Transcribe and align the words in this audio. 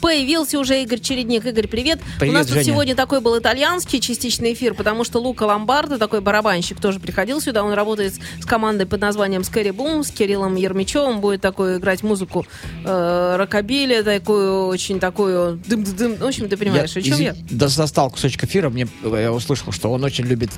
появился 0.00 0.58
уже 0.58 0.82
Игорь 0.82 1.00
Чередник. 1.00 1.44
Игорь, 1.46 1.66
привет. 1.68 2.00
Привет, 2.18 2.34
У 2.34 2.38
нас 2.38 2.46
тут 2.46 2.54
Женя. 2.54 2.64
сегодня 2.64 2.94
такой 2.94 3.20
был 3.20 3.38
итальянский 3.38 4.00
частичный 4.00 4.52
эфир, 4.52 4.74
потому 4.74 5.04
что 5.04 5.18
Лука 5.20 5.44
Ломбардо, 5.44 5.98
такой 5.98 6.20
барабанщик, 6.20 6.80
тоже 6.80 7.00
приходил 7.00 7.40
сюда. 7.40 7.62
Он 7.64 7.72
работает 7.72 8.14
с 8.40 8.44
командой 8.44 8.86
под 8.86 9.00
названием 9.00 9.44
Скэри 9.44 9.70
Бум, 9.70 10.04
с 10.04 10.10
Кириллом 10.10 10.56
Ермичевым. 10.56 11.20
Будет 11.20 11.40
такой 11.40 11.78
играть 11.78 12.02
музыку 12.02 12.46
э, 12.84 13.36
рокобили, 13.36 14.02
такую, 14.02 14.66
очень 14.66 15.00
такую 15.00 15.56
дым-дым. 15.66 16.16
В 16.16 16.24
общем, 16.26 16.48
ты 16.48 16.56
понимаешь, 16.56 16.96
о 16.96 17.02
чем 17.02 17.14
изв- 17.18 17.22
я? 17.22 17.36
Да, 17.50 17.68
застал 17.68 18.10
кусочек 18.10 18.44
эфира, 18.44 18.70
мне 18.70 18.88
э, 19.02 19.18
я 19.22 19.32
услышал, 19.32 19.72
что 19.72 19.90
он 19.92 20.04
очень 20.04 20.24
любит 20.24 20.50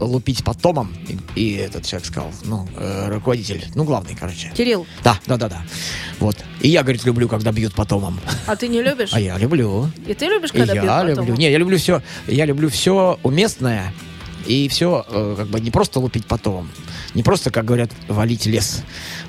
лупить 0.00 0.44
по 0.44 0.54
томам. 0.54 0.92
И, 1.36 1.40
и 1.40 1.54
этот 1.56 1.84
человек 1.86 2.06
сказал, 2.06 2.30
ну, 2.44 2.68
э, 2.76 3.08
руководитель, 3.10 3.64
ну, 3.74 3.84
главный, 3.84 4.16
короче. 4.18 4.52
Кирилл, 4.56 4.86
Да, 5.02 5.18
да, 5.26 5.36
да, 5.36 5.48
да. 5.48 5.62
Вот. 6.20 6.36
И 6.64 6.68
я, 6.68 6.82
говорит, 6.82 7.04
люблю, 7.04 7.28
когда 7.28 7.52
бьют 7.52 7.74
по 7.74 7.84
томам. 7.84 8.18
а 8.46 8.56
ты 8.56 8.68
не 8.68 8.80
любишь? 8.80 9.10
А 9.12 9.20
я 9.20 9.36
люблю. 9.36 9.90
И 10.06 10.14
ты 10.14 10.24
любишь, 10.24 10.48
И 10.54 10.56
когда 10.56 10.72
бьют 10.72 10.84
я 10.86 10.90
потом? 11.02 11.08
люблю. 11.08 11.34
Не, 11.36 11.50
я 11.52 11.58
люблю 11.58 11.76
все. 11.76 12.00
Я 12.26 12.46
люблю 12.46 12.70
все 12.70 13.18
уместное. 13.22 13.92
И 14.46 14.66
все, 14.68 15.04
как 15.36 15.46
бы 15.48 15.60
не 15.60 15.70
просто 15.70 16.00
лупить 16.00 16.24
по 16.24 16.38
томам, 16.38 16.70
не 17.14 17.22
просто, 17.22 17.50
как 17.50 17.66
говорят, 17.66 17.90
валить 18.08 18.46
лес, 18.46 18.82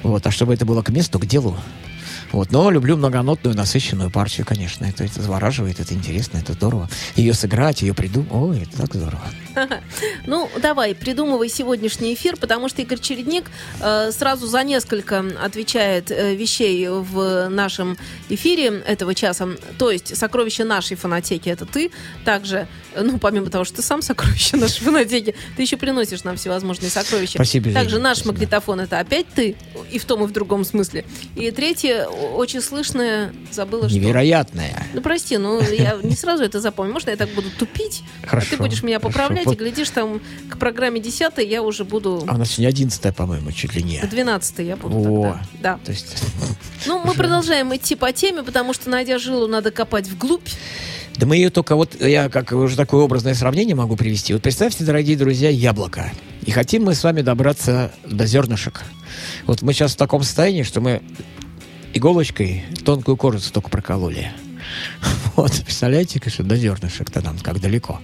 вот, 0.04 0.26
а 0.28 0.32
чтобы 0.32 0.54
это 0.54 0.66
было 0.66 0.82
к 0.82 0.90
месту, 0.90 1.20
к 1.20 1.26
делу. 1.26 1.58
Вот. 2.32 2.52
Но 2.52 2.70
люблю 2.70 2.98
многонотную, 2.98 3.56
насыщенную 3.56 4.10
партию, 4.10 4.46
конечно. 4.46 4.86
Это, 4.86 5.04
это 5.04 5.22
завораживает, 5.22 5.80
это 5.80 5.94
интересно, 5.94 6.38
это 6.38 6.54
здорово. 6.54 6.90
Ее 7.16 7.34
сыграть, 7.34 7.82
ее 7.82 7.94
придумать. 7.94 8.32
Ой, 8.32 8.63
это 8.63 8.77
так 8.77 8.94
здорово. 8.94 9.24
Ну, 10.27 10.49
давай, 10.62 10.96
придумывай 10.96 11.49
сегодняшний 11.49 12.14
эфир, 12.14 12.36
потому 12.36 12.68
что 12.68 12.82
Игорь 12.82 12.99
Чередник 12.99 13.46
э, 13.80 14.12
сразу 14.12 14.48
за 14.48 14.64
несколько 14.64 15.24
отвечает 15.41 16.12
э, 16.12 16.36
вещей 16.36 16.88
в 16.90 17.48
нашем 17.49 17.98
эфире 18.30 18.80
этого 18.80 19.14
часа. 19.14 19.48
То 19.77 19.92
есть 19.92 20.18
сокровище 20.18 20.64
нашей 20.64 20.98
фонотеки 20.98 21.49
это 21.49 21.66
ты. 21.66 21.92
Также, 22.26 22.68
ну, 23.04 23.18
помимо 23.18 23.49
того, 23.49 23.63
что 23.65 23.77
ты 23.77 23.82
сам 23.82 24.01
сокровище 24.01 24.57
нашей 24.57 24.82
фонотеки, 24.84 25.35
ты 25.55 25.62
еще 25.62 25.77
приносишь 25.77 26.24
нам 26.24 26.38
всевозможные 26.38 26.90
сокровища. 26.90 27.34
Спасибо, 27.35 27.71
Также 27.71 27.99
наш 27.99 28.18
спасибо. 28.18 28.34
магнитофон 28.34 28.79
это 28.82 28.99
опять 28.99 29.26
ты, 29.34 29.55
и 29.91 29.99
в 29.99 30.05
том, 30.05 30.24
и 30.24 30.27
в 30.27 30.32
другом 30.32 30.63
смысле. 30.65 31.05
И 31.35 31.52
третье, 31.52 32.05
очень 32.07 32.62
слышное, 32.62 33.34
забыла 33.52 33.90
что. 33.90 33.98
Невероятное. 33.98 34.87
Ну, 34.93 35.02
прости, 35.02 35.37
ну, 35.37 35.62
я 35.62 35.98
не 36.04 36.15
сразу 36.15 36.43
это 36.43 36.60
запомню. 36.60 36.93
Можно 36.93 37.12
я 37.12 37.15
так 37.18 37.29
буду 37.29 37.49
тупить? 37.52 38.04
А 38.24 38.27
Хорошо, 38.27 38.52
ты 38.52 38.57
будешь 38.57 38.84
меня 38.84 38.99
хорошо. 38.99 39.12
поправлять, 39.13 39.46
Вот. 39.46 39.55
и 39.55 39.57
глядишь, 39.57 39.90
там 39.90 40.21
к 40.49 40.57
программе 40.57 40.99
10 40.99 41.37
я 41.40 41.62
уже 41.62 41.84
буду... 41.85 42.24
А 42.27 42.35
у 42.35 42.37
нас 42.37 42.49
сегодня 42.52 42.70
11 42.70 43.15
по-моему, 43.15 43.52
чуть 43.52 43.76
ли 43.76 43.84
не. 43.84 43.99
К 43.99 44.09
12 44.09 44.59
я 44.59 44.76
буду 44.76 44.98
О. 44.98 45.24
тогда. 45.24 45.41
Да. 45.62 45.80
То 45.85 45.91
есть, 45.91 46.15
Ну, 46.85 46.99
мы 47.04 47.13
продолжаем 47.15 47.76
идти 47.76 47.96
по 47.96 48.12
теме, 48.12 48.43
потому 48.43 48.74
что, 48.74 48.90
найдя 48.90 49.18
жилу, 49.20 49.48
надо 49.48 49.71
копать 49.71 50.07
вглубь. 50.07 50.48
Да 51.18 51.26
мы 51.26 51.38
ее 51.38 51.49
только 51.49 51.76
вот, 51.76 51.99
я 52.02 52.30
как 52.30 52.52
уже 52.52 52.76
такое 52.76 53.02
образное 53.04 53.34
сравнение 53.35 53.76
могу 53.76 53.96
привести. 53.96 54.34
Вот 54.34 54.41
представьте, 54.41 54.84
дорогие 54.84 55.18
друзья, 55.18 55.49
яблоко. 55.49 56.12
И 56.46 56.52
хотим 56.52 56.84
мы 56.84 56.94
с 56.96 57.04
вами 57.04 57.21
добраться 57.21 57.91
до 58.05 58.26
зернышек. 58.26 58.84
Вот 59.46 59.62
мы 59.62 59.74
сейчас 59.74 59.93
в 59.93 59.98
таком 59.98 60.24
состоянии, 60.24 60.63
что 60.63 60.82
мы 60.82 61.02
иголочкой 61.93 62.66
тонкую 62.84 63.18
кожицу 63.18 63.52
только 63.54 63.70
прокололи. 63.70 64.31
Вот, 65.36 65.52
представляете, 65.52 66.22
что 66.30 66.44
до 66.44 66.56
зернышек-то 66.56 67.22
нам 67.22 67.38
как 67.40 67.59
далеко. 67.59 68.00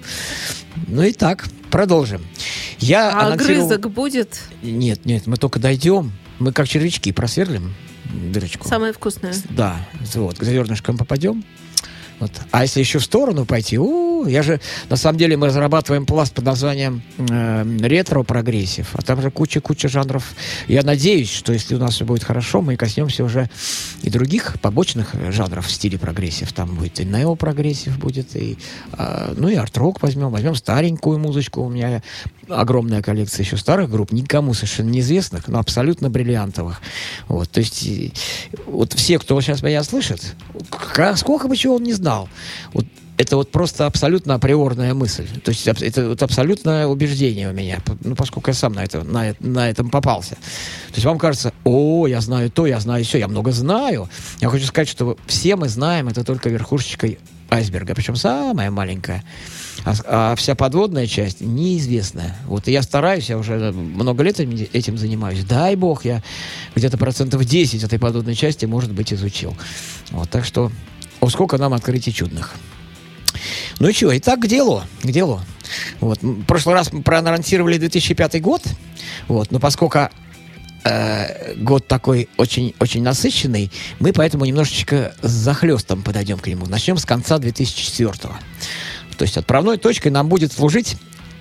Ну 0.87 1.01
и 1.01 1.13
так, 1.13 1.47
продолжим. 1.69 2.21
Я 2.79 3.09
А 3.09 3.27
анонсировал- 3.33 3.67
грызок 3.67 3.89
будет 3.89 4.41
Нет, 4.61 5.05
нет, 5.05 5.27
мы 5.27 5.37
только 5.37 5.57
дойдем. 5.59 6.11
Мы 6.39 6.51
как 6.51 6.67
червячки 6.67 7.11
просверлим 7.13 7.73
дырочку. 8.33 8.67
самое 8.67 8.91
вкусное. 8.91 9.33
Да, 9.49 9.77
вот, 10.15 10.37
к 10.37 10.43
зернышкам 10.43 10.97
попадем. 10.97 11.45
Вот. 12.21 12.31
А 12.51 12.61
если 12.61 12.79
еще 12.79 12.99
в 12.99 13.03
сторону 13.03 13.45
пойти, 13.45 13.79
у, 13.79 14.27
я 14.27 14.43
же, 14.43 14.61
на 14.89 14.95
самом 14.95 15.17
деле, 15.17 15.35
мы 15.37 15.47
разрабатываем 15.47 16.05
пласт 16.05 16.35
под 16.35 16.45
названием 16.45 17.01
э, 17.17 17.77
ретро-прогрессив, 17.81 18.89
а 18.93 19.01
там 19.01 19.21
же 19.23 19.31
куча-куча 19.31 19.89
жанров. 19.89 20.35
Я 20.67 20.83
надеюсь, 20.83 21.31
что 21.31 21.51
если 21.51 21.73
у 21.73 21.79
нас 21.79 21.95
все 21.95 22.05
будет 22.05 22.23
хорошо, 22.23 22.61
мы 22.61 22.75
коснемся 22.77 23.23
уже 23.23 23.49
и 24.03 24.11
других 24.11 24.61
побочных 24.61 25.15
жанров 25.31 25.65
в 25.65 25.71
стиле 25.71 25.97
прогрессив. 25.97 26.53
Там 26.53 26.75
будет 26.75 26.99
и 26.99 27.05
нео-прогрессив 27.05 27.97
будет, 27.97 28.35
и, 28.35 28.59
э, 28.93 29.33
ну 29.35 29.49
и 29.49 29.55
арт-рок 29.55 30.03
возьмем, 30.03 30.29
возьмем 30.29 30.53
старенькую 30.53 31.17
музычку. 31.17 31.61
У 31.61 31.69
меня 31.69 32.03
огромная 32.47 33.01
коллекция 33.01 33.43
еще 33.43 33.57
старых 33.57 33.89
групп, 33.89 34.11
никому 34.11 34.53
совершенно 34.53 34.89
неизвестных, 34.89 35.47
но 35.47 35.57
абсолютно 35.57 36.11
бриллиантовых. 36.11 36.81
Вот, 37.27 37.49
то 37.49 37.61
есть, 37.61 37.89
вот 38.67 38.93
все, 38.93 39.17
кто 39.17 39.39
сейчас 39.41 39.63
меня 39.63 39.81
слышит, 39.83 40.35
к- 40.69 41.15
сколько 41.17 41.47
бы 41.47 41.57
чего 41.57 41.77
он 41.77 41.83
не 41.83 41.93
знал, 41.93 42.10
вот 42.73 42.85
это 43.21 43.35
вот 43.35 43.51
просто 43.51 43.85
абсолютно 43.85 44.33
априорная 44.33 44.93
мысль. 44.95 45.27
То 45.43 45.51
есть 45.51 45.67
это 45.67 46.09
вот 46.09 46.23
абсолютное 46.23 46.87
убеждение 46.87 47.49
у 47.49 47.53
меня, 47.53 47.79
ну, 48.03 48.15
поскольку 48.15 48.49
я 48.49 48.55
сам 48.55 48.73
на, 48.73 48.83
это, 48.83 49.03
на, 49.03 49.35
на 49.39 49.69
этом 49.69 49.91
попался. 49.91 50.35
То 50.35 50.95
есть 50.95 51.05
вам 51.05 51.19
кажется, 51.19 51.53
о, 51.63 52.07
я 52.07 52.19
знаю 52.21 52.49
то, 52.49 52.65
я 52.65 52.79
знаю 52.79 53.05
все, 53.05 53.19
я 53.19 53.27
много 53.27 53.51
знаю. 53.51 54.09
Я 54.39 54.49
хочу 54.49 54.65
сказать, 54.65 54.89
что 54.89 55.17
все 55.27 55.55
мы 55.55 55.69
знаем 55.69 56.07
это 56.07 56.23
только 56.23 56.49
верхушечкой 56.49 57.19
айсберга, 57.51 57.93
причем 57.93 58.15
самая 58.15 58.71
маленькая. 58.71 59.23
А, 59.85 59.93
а 60.05 60.35
вся 60.35 60.55
подводная 60.55 61.05
часть 61.05 61.41
неизвестная. 61.41 62.35
Вот 62.47 62.67
и 62.67 62.71
я 62.71 62.81
стараюсь, 62.81 63.29
я 63.29 63.37
уже 63.37 63.71
много 63.71 64.23
лет 64.23 64.39
этим 64.39 64.97
занимаюсь. 64.97 65.43
Дай 65.43 65.75
бог, 65.75 66.05
я 66.05 66.23
где-то 66.75 66.97
процентов 66.97 67.43
10 67.45 67.83
этой 67.83 67.99
подводной 67.99 68.35
части, 68.35 68.65
может 68.65 68.91
быть, 68.91 69.13
изучил. 69.13 69.55
Вот, 70.11 70.29
так 70.29 70.45
что, 70.45 70.71
о, 71.21 71.29
сколько 71.29 71.57
нам 71.57 71.73
открытий 71.73 72.13
чудных. 72.13 72.55
Ну 73.79 73.87
и 73.87 73.93
чего, 73.93 74.15
итак, 74.17 74.41
к 74.41 74.47
делу, 74.47 74.83
к 75.01 75.11
делу. 75.11 75.41
Вот. 75.99 76.21
В 76.21 76.43
прошлый 76.43 76.75
раз 76.75 76.91
мы 76.91 77.01
проанонсировали 77.01 77.77
2005 77.77 78.41
год, 78.41 78.61
вот, 79.27 79.51
но 79.51 79.59
поскольку 79.59 80.09
э, 80.83 81.55
год 81.55 81.87
такой 81.87 82.27
очень, 82.37 82.75
очень 82.79 83.01
насыщенный, 83.03 83.71
мы 83.99 84.13
поэтому 84.13 84.45
немножечко 84.45 85.15
с 85.21 85.31
захлестом 85.31 86.01
подойдем 86.01 86.39
к 86.39 86.47
нему. 86.47 86.65
Начнем 86.65 86.97
с 86.97 87.05
конца 87.05 87.37
2004 87.37 88.11
То 88.13 88.29
есть 89.19 89.37
отправной 89.37 89.77
точкой 89.77 90.09
нам 90.09 90.27
будет 90.27 90.51
служить 90.51 90.97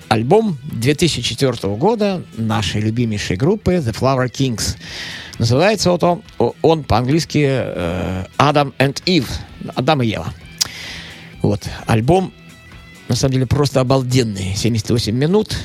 альбом 0.08 0.58
2004 0.72 1.74
года 1.76 2.22
нашей 2.36 2.80
любимейшей 2.80 3.36
группы 3.36 3.74
The 3.74 3.94
Flower 3.94 4.30
Kings. 4.30 4.76
Называется 5.40 5.90
вот 5.90 6.04
он, 6.04 6.22
он 6.60 6.84
по-английски 6.84 7.46
э, 7.48 8.26
Adam 8.36 8.74
and 8.76 9.02
Eve. 9.06 9.26
Адам 9.74 10.02
и 10.02 10.06
Ева. 10.06 10.34
Вот. 11.40 11.62
Альбом, 11.86 12.34
на 13.08 13.16
самом 13.16 13.32
деле, 13.32 13.46
просто 13.46 13.80
обалденный. 13.80 14.52
78 14.54 15.16
минут, 15.16 15.56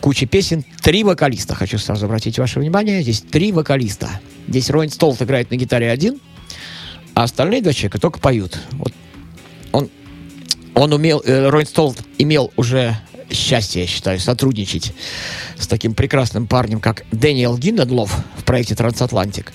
куча 0.00 0.26
песен, 0.26 0.64
три 0.82 1.04
вокалиста. 1.04 1.54
Хочу 1.54 1.78
сразу 1.78 2.06
обратить 2.06 2.36
ваше 2.40 2.58
внимание. 2.58 3.00
Здесь 3.02 3.20
три 3.20 3.52
вокалиста. 3.52 4.10
Здесь 4.48 4.68
Ройн 4.70 4.90
Столт 4.90 5.22
играет 5.22 5.52
на 5.52 5.54
гитаре 5.54 5.88
один, 5.88 6.18
а 7.14 7.22
остальные 7.22 7.62
два 7.62 7.72
человека 7.72 8.00
только 8.00 8.18
поют. 8.18 8.58
Вот 8.72 8.92
он, 9.70 9.88
он 10.74 10.92
умел, 10.92 11.22
э, 11.24 11.48
Ройн 11.48 11.66
Столт 11.66 11.98
имел 12.18 12.52
уже 12.56 12.96
счастье, 13.30 13.82
я 13.82 13.88
считаю, 13.88 14.18
сотрудничать 14.18 14.92
с 15.58 15.66
таким 15.66 15.94
прекрасным 15.94 16.46
парнем, 16.46 16.80
как 16.80 17.04
Дэниел 17.12 17.56
Гиннедлов 17.56 18.14
в 18.36 18.44
проекте 18.44 18.74
«Трансатлантик». 18.74 19.52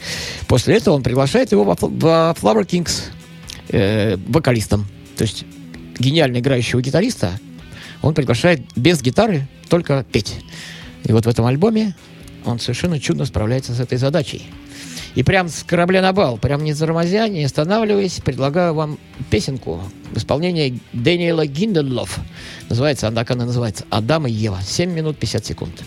После 0.48 0.76
этого 0.76 0.96
он 0.96 1.04
приглашает 1.04 1.52
его 1.52 1.64
во, 1.64 1.74
Flower 1.74 2.66
Kings 2.66 3.04
э, 3.70 4.18
вокалистом. 4.28 4.88
То 5.18 5.24
есть 5.24 5.46
гениально 6.00 6.40
играющего 6.40 6.82
гитариста 6.82 7.40
он 8.02 8.14
приглашает 8.14 8.62
без 8.76 9.02
гитары 9.02 9.48
только 9.70 10.06
петь. 10.12 10.36
И 11.04 11.12
вот 11.12 11.26
в 11.26 11.30
этом 11.30 11.46
альбоме 11.46 11.96
он 12.46 12.60
совершенно 12.60 13.00
чудно 13.00 13.26
справляется 13.26 13.74
с 13.74 13.80
этой 13.80 13.98
задачей. 13.98 14.44
И 15.16 15.24
прям 15.24 15.48
с 15.48 15.64
корабля 15.64 16.02
на 16.02 16.12
бал, 16.12 16.38
прям 16.38 16.64
не 16.64 16.74
тормозя, 16.74 17.28
не 17.30 17.46
останавливаясь, 17.46 18.20
предлагаю 18.20 18.74
вам 18.74 19.00
песенку 19.30 19.82
в 20.12 20.18
исполнении 20.18 20.80
Дэниела 20.92 21.48
Гинденлов. 21.48 22.20
Называется, 22.70 23.08
она, 23.08 23.24
она 23.28 23.46
называется 23.46 23.86
«Адам 23.90 24.28
и 24.28 24.32
Ева». 24.32 24.60
7 24.62 24.92
минут 24.92 25.18
50 25.18 25.46
секунд. 25.46 25.84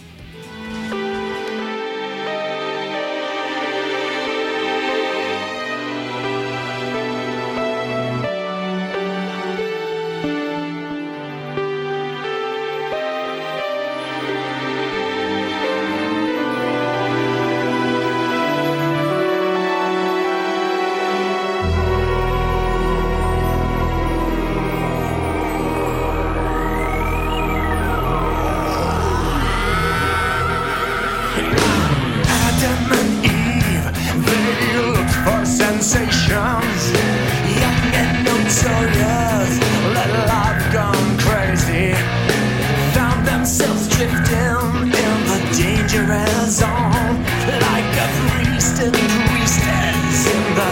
Priest 48.30 48.80
and 48.82 48.94
priestess 48.94 50.26
in 50.34 50.42
the 50.58 50.70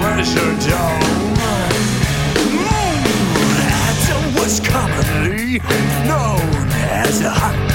pleasure 0.00 0.54
dome. 0.68 1.36
Adam 3.86 4.24
was 4.34 4.60
commonly 4.60 5.58
known 6.08 6.66
as 6.90 7.20
a 7.22 7.30
hunk, 7.30 7.72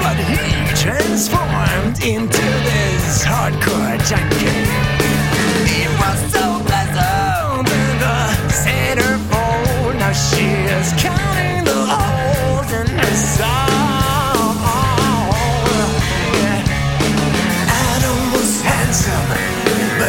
but 0.00 0.16
he 0.30 0.44
transformed 0.74 1.98
into 2.04 2.46
this 2.68 3.24
hardcore 3.24 3.98
junkie. 4.08 4.64
He 5.70 5.86
was 6.00 6.18
so 6.32 6.44
pleasant 6.68 7.68
in 7.68 7.98
the 8.04 8.18
centerfold. 8.50 9.98
Now 9.98 10.12
she 10.12 10.46
is 10.76 10.92
counting 11.02 11.53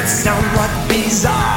sound 0.07 0.46
what 0.56 0.69
bizarre. 0.88 1.55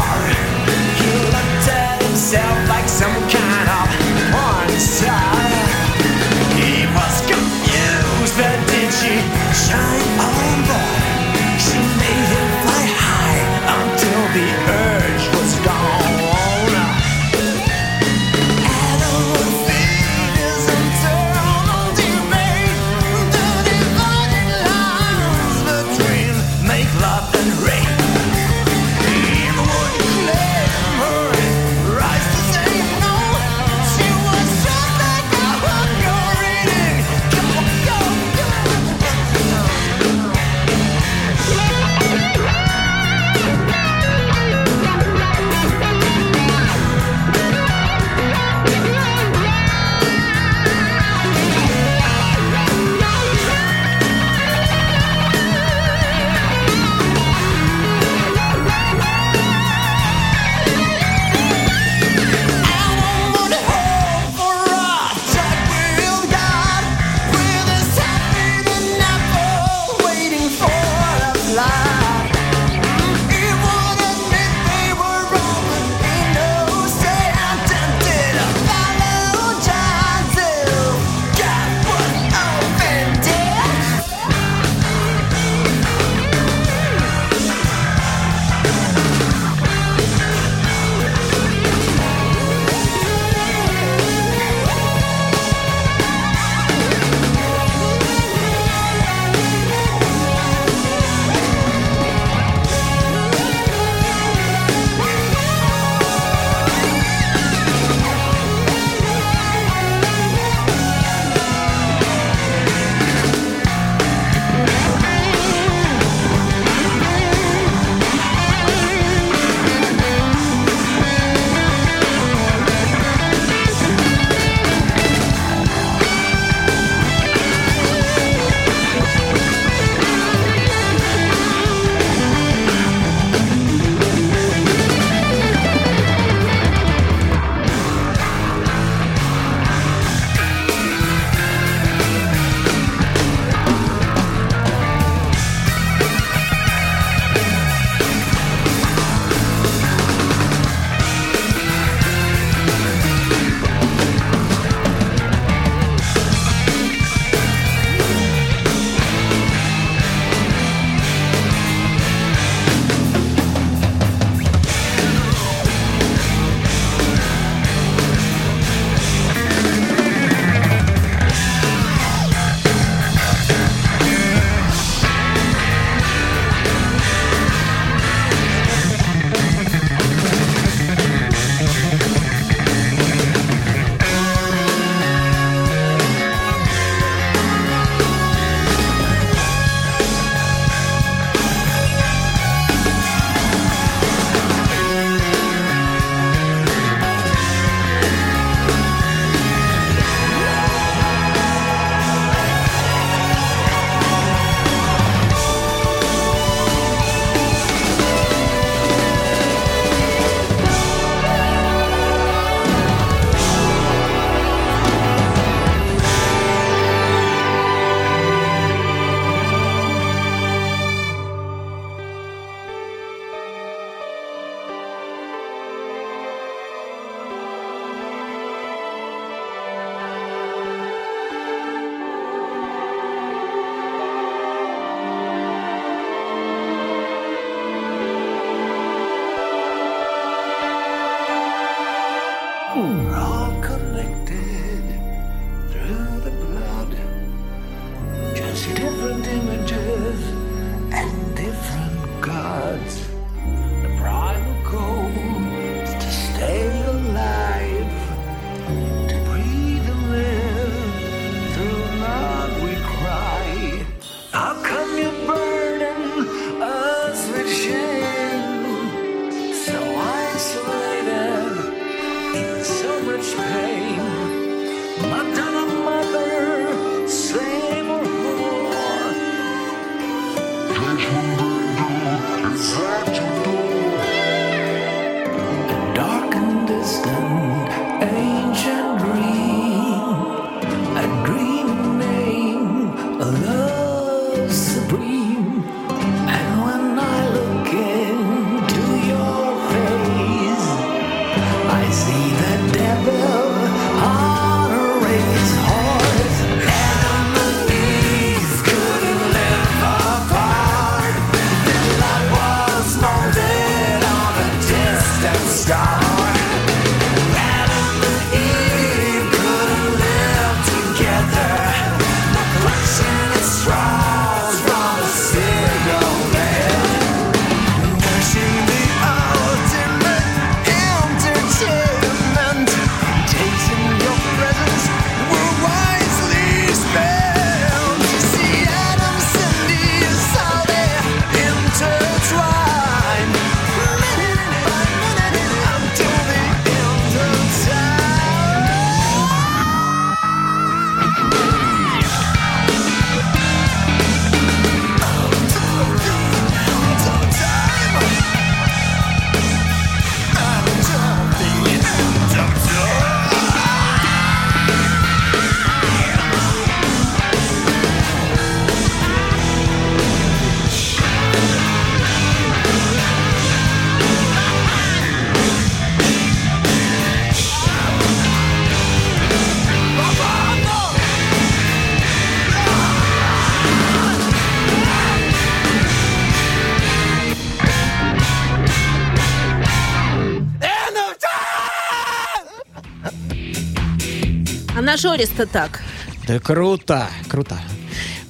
Нажористо 394.99 395.47
так. 395.47 395.81
Да 396.27 396.41
круто, 396.41 397.07
круто. 397.29 397.57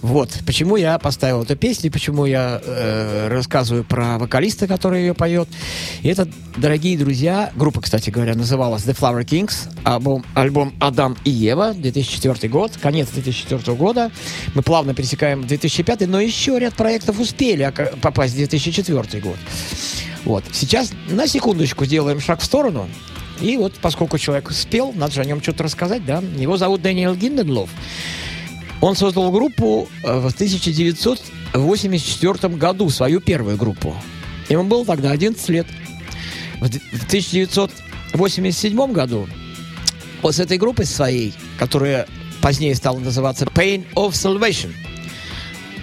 Вот, 0.02 0.38
почему 0.44 0.76
я 0.76 0.98
поставил 0.98 1.42
эту 1.42 1.56
песню, 1.56 1.90
почему 1.90 2.26
я 2.26 2.60
э, 2.62 3.28
рассказываю 3.28 3.84
про 3.84 4.18
вокалиста, 4.18 4.66
который 4.66 5.00
ее 5.00 5.14
поет. 5.14 5.48
И 6.02 6.08
это, 6.08 6.28
дорогие 6.58 6.98
друзья, 6.98 7.50
группа, 7.56 7.80
кстати 7.80 8.10
говоря, 8.10 8.34
называлась 8.34 8.82
The 8.82 8.94
Flower 8.94 9.25
Kings, 9.25 9.75
альбом, 9.82 10.26
альбом 10.34 10.75
«Адам 10.78 11.16
и 11.25 11.30
Ева», 11.30 11.72
2004 11.72 12.50
год, 12.50 12.72
конец 12.82 13.08
2004 13.14 13.75
года. 13.75 14.10
Мы 14.54 14.60
плавно 14.60 14.92
пересекаем 14.92 15.46
2005, 15.46 16.06
но 16.06 16.20
еще 16.20 16.58
ряд 16.58 16.75
проектов 16.75 17.18
успели 17.18 17.72
попасть 18.02 18.34
в 18.34 18.37
2004 18.37 19.22
год. 19.22 19.38
Вот. 20.26 20.44
Сейчас 20.52 20.92
на 21.08 21.26
секундочку 21.26 21.87
сделаем 21.87 22.20
шаг 22.20 22.40
в 22.40 22.44
сторону. 22.44 22.90
И 23.40 23.57
вот, 23.57 23.75
поскольку 23.80 24.18
человек 24.18 24.50
спел, 24.50 24.92
надо 24.95 25.14
же 25.14 25.21
о 25.21 25.25
нем 25.25 25.40
что-то 25.42 25.62
рассказать, 25.64 26.04
да? 26.04 26.23
Его 26.37 26.57
зовут 26.57 26.83
Дэниел 26.83 27.14
Гинденлов. 27.14 27.71
Он 28.80 28.95
создал 28.97 29.30
группу 29.33 29.88
э, 30.04 30.18
в 30.18 30.26
1984 30.26 32.54
году, 32.57 32.90
свою 32.90 33.21
первую 33.21 33.57
группу. 33.57 33.95
Ему 34.49 34.64
было 34.64 34.85
тогда 34.85 35.11
11 35.11 35.49
лет. 35.50 35.66
В 36.61 36.68
д- 36.68 36.80
в 36.92 37.04
1987 37.07 38.92
году 38.92 39.28
вот 40.23 40.35
с 40.35 40.40
этой 40.40 40.59
группой 40.59 40.85
своей, 40.87 41.33
которая 41.59 42.07
позднее 42.40 42.75
стала 42.75 42.99
называться 42.99 43.45
Pain 43.47 43.85
of 43.95 44.11
Salvation, 44.12 44.73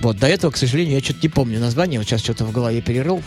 вот 0.01 0.17
до 0.17 0.27
этого, 0.27 0.51
к 0.51 0.57
сожалению, 0.57 0.95
я 0.95 1.01
что-то 1.01 1.19
не 1.23 1.29
помню 1.29 1.59
название, 1.59 1.99
вот 1.99 2.07
сейчас 2.07 2.21
что-то 2.21 2.45
в 2.45 2.51
голове 2.51 2.81
перерыл. 2.81 3.21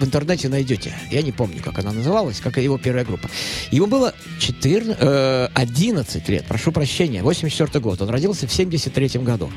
В 0.00 0.04
интернете 0.04 0.48
найдете. 0.48 0.92
Я 1.10 1.22
не 1.22 1.32
помню, 1.32 1.62
как 1.62 1.78
она 1.78 1.92
называлась, 1.92 2.40
как 2.40 2.56
его 2.58 2.78
первая 2.78 3.04
группа. 3.04 3.30
Ему 3.70 3.86
было 3.86 4.12
14, 4.40 4.96
э, 4.98 5.48
11 5.54 6.28
лет, 6.28 6.44
прошу 6.46 6.72
прощения, 6.72 7.22
84 7.22 7.80
год. 7.80 8.02
Он 8.02 8.08
родился 8.08 8.46
в 8.46 8.52
73 8.52 9.20
году. 9.22 9.50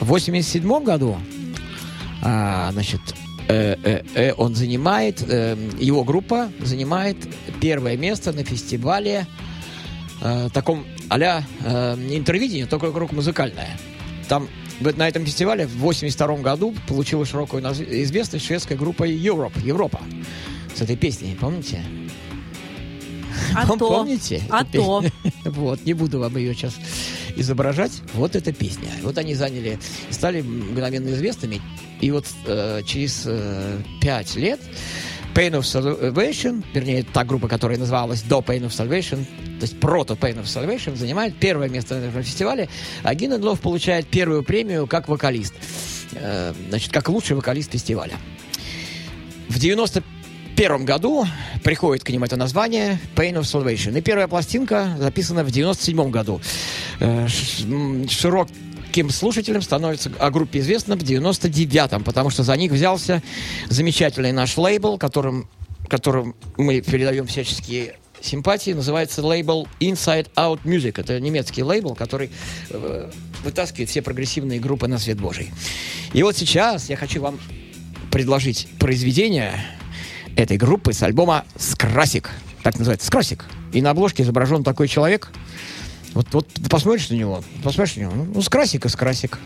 В 0.00 0.06
87 0.06 0.84
году, 0.84 1.18
а, 2.22 2.70
значит, 2.72 3.00
э, 3.48 3.76
э, 3.82 4.02
э, 4.14 4.32
он 4.36 4.54
занимает, 4.54 5.24
э, 5.26 5.56
его 5.80 6.04
группа 6.04 6.50
занимает 6.60 7.16
первое 7.60 7.96
место 7.96 8.32
на 8.32 8.44
фестивале 8.44 9.26
э, 10.22 10.48
таком 10.52 10.84
а-ля 11.08 11.44
э, 11.64 11.94
интервидение, 12.10 12.66
только 12.66 12.92
круг 12.92 13.12
музыкальное. 13.12 13.78
Там 14.28 14.48
на 14.80 15.08
этом 15.08 15.24
фестивале 15.24 15.66
в 15.66 15.76
82 15.78 16.36
году 16.38 16.74
получила 16.88 17.24
широкую 17.24 17.62
известность 17.64 18.44
шведская 18.44 18.76
группа 18.76 19.08
Europe, 19.08 19.58
Европа. 19.64 20.00
С 20.74 20.82
этой 20.82 20.96
песней, 20.96 21.36
помните? 21.40 21.82
А 23.54 23.66
Пом- 23.66 23.78
то. 23.78 23.88
Помните? 23.88 24.42
А 24.50 24.64
то. 24.64 25.02
Вот, 25.44 25.84
не 25.84 25.94
буду 25.94 26.18
вам 26.18 26.36
ее 26.36 26.54
сейчас 26.54 26.74
изображать. 27.36 28.02
Вот 28.14 28.36
эта 28.36 28.52
песня. 28.52 28.88
Вот 29.02 29.16
они 29.18 29.34
заняли, 29.34 29.78
стали 30.10 30.42
мгновенно 30.42 31.10
известными. 31.10 31.60
И 32.00 32.10
вот 32.10 32.26
э, 32.46 32.82
через 32.84 33.22
э, 33.26 33.78
пять 34.00 34.36
лет 34.36 34.60
Pain 35.36 35.50
of 35.50 35.64
Salvation, 35.64 36.64
вернее, 36.72 37.02
та 37.02 37.22
группа, 37.22 37.46
которая 37.46 37.78
называлась 37.78 38.22
до 38.22 38.38
Pain 38.38 38.62
of 38.62 38.70
Salvation, 38.70 39.22
то 39.58 39.66
есть 39.66 39.78
прото 39.78 40.14
Pain 40.14 40.42
of 40.42 40.44
Salvation, 40.44 40.96
занимает 40.96 41.36
первое 41.36 41.68
место 41.68 41.96
на 41.96 42.06
этом 42.06 42.22
фестивале, 42.22 42.70
а 43.02 43.14
Гиннедлов 43.14 43.60
получает 43.60 44.06
первую 44.06 44.42
премию 44.42 44.86
как 44.86 45.08
вокалист. 45.08 45.52
Э, 46.12 46.54
значит, 46.70 46.90
как 46.90 47.10
лучший 47.10 47.36
вокалист 47.36 47.70
фестиваля. 47.70 48.14
В 49.50 49.58
91 49.58 50.86
году 50.86 51.26
приходит 51.62 52.02
к 52.02 52.08
ним 52.08 52.24
это 52.24 52.36
название 52.36 52.98
Pain 53.14 53.34
of 53.34 53.42
Salvation. 53.42 53.98
И 53.98 54.00
первая 54.00 54.28
пластинка 54.28 54.96
записана 54.98 55.44
в 55.44 55.50
97 55.50 56.10
году. 56.10 56.40
Э, 56.98 57.28
ш- 58.96 59.00
м, 59.00 59.06
Широким 59.06 59.10
слушателям 59.10 59.62
становится 59.62 60.10
о 60.18 60.30
группе 60.30 60.60
известно 60.60 60.96
в 60.96 61.00
99-м, 61.02 62.02
потому 62.04 62.30
что 62.30 62.42
за 62.42 62.56
них 62.56 62.72
взялся 62.72 63.22
замечательный 63.68 64.32
наш 64.32 64.56
лейбл, 64.56 64.96
которым, 64.98 65.48
которым 65.88 66.34
мы 66.56 66.80
передаем 66.80 67.26
всяческие 67.26 67.96
симпатии, 68.22 68.70
называется 68.72 69.22
лейбл 69.22 69.68
Inside 69.80 70.28
Out 70.36 70.60
Music. 70.64 70.98
Это 71.00 71.20
немецкий 71.20 71.62
лейбл, 71.62 71.94
который 71.94 72.30
э, 72.70 73.10
вытаскивает 73.44 73.90
все 73.90 74.00
прогрессивные 74.02 74.58
группы 74.60 74.88
на 74.88 74.98
свет 74.98 75.20
Божий. 75.20 75.50
И 76.14 76.22
вот 76.22 76.36
сейчас 76.36 76.88
я 76.88 76.96
хочу 76.96 77.20
вам 77.20 77.38
предложить 78.10 78.66
произведение 78.78 79.52
этой 80.36 80.56
группы 80.56 80.92
с 80.94 81.02
альбома 81.02 81.44
«Скрасик». 81.58 82.30
Так 82.62 82.78
называется, 82.78 83.06
«Скрасик». 83.06 83.44
И 83.72 83.82
на 83.82 83.90
обложке 83.90 84.22
изображен 84.22 84.64
такой 84.64 84.88
человек. 84.88 85.30
Вот, 86.16 86.28
вот 86.32 86.48
посмотришь 86.70 87.10
на 87.10 87.14
него, 87.14 87.44
посмотришь 87.62 87.96
на 87.96 88.00
него, 88.00 88.12
ну, 88.14 88.26
ну 88.36 88.40
«Скрасик» 88.40 88.86
и 88.86 88.88
«Скрасик». 88.88 89.38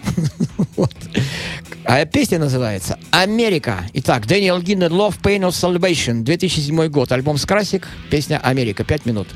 Вот. 0.77 0.95
А 1.85 2.05
песня 2.05 2.39
называется 2.39 2.97
«Америка». 3.11 3.83
Итак, 3.95 4.29
Дэниел 4.29 4.63
Гиннер 4.63 4.93
«Love, 4.93 5.21
Pain 5.21 5.41
of 5.41 5.49
Salvation», 5.49 6.23
2007 6.23 6.87
год. 6.87 7.11
Альбом 7.11 7.39
«Скрасик», 7.39 7.89
песня 8.09 8.39
«Америка». 8.39 8.85
Пять 8.85 9.05
минут. 9.05 9.27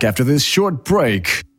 Back 0.00 0.08
after 0.08 0.24
this 0.24 0.42
short 0.42 0.84
break. 0.84 1.49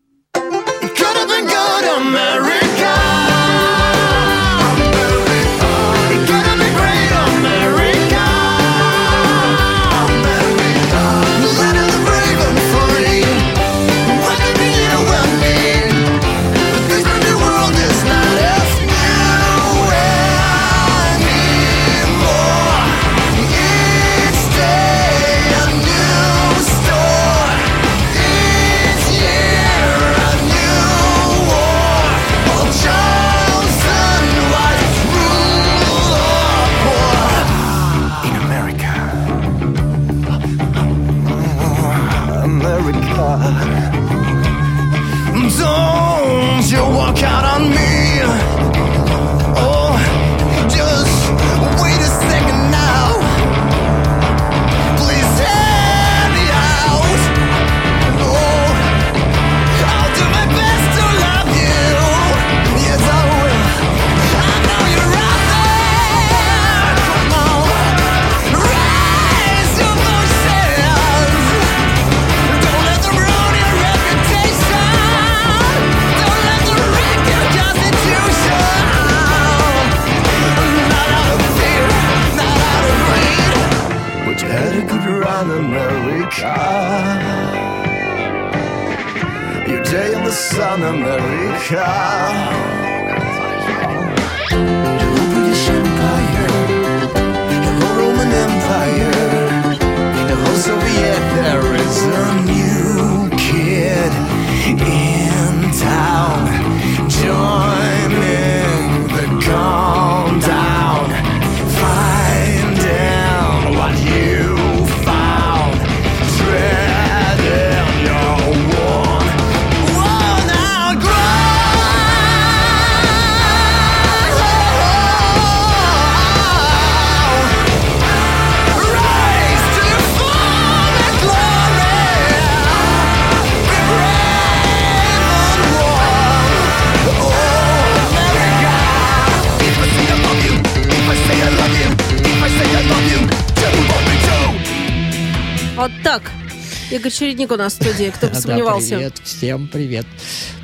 Игорь 147.02 147.12
Чередник 147.12 147.52
у 147.52 147.56
нас 147.56 147.74
в 147.74 147.76
студии, 147.78 148.12
кто 148.12 148.28
бы 148.28 148.34
Да, 148.36 148.42
сомневался. 148.42 148.90
привет, 148.96 149.22
всем 149.24 149.68
привет. 149.68 150.06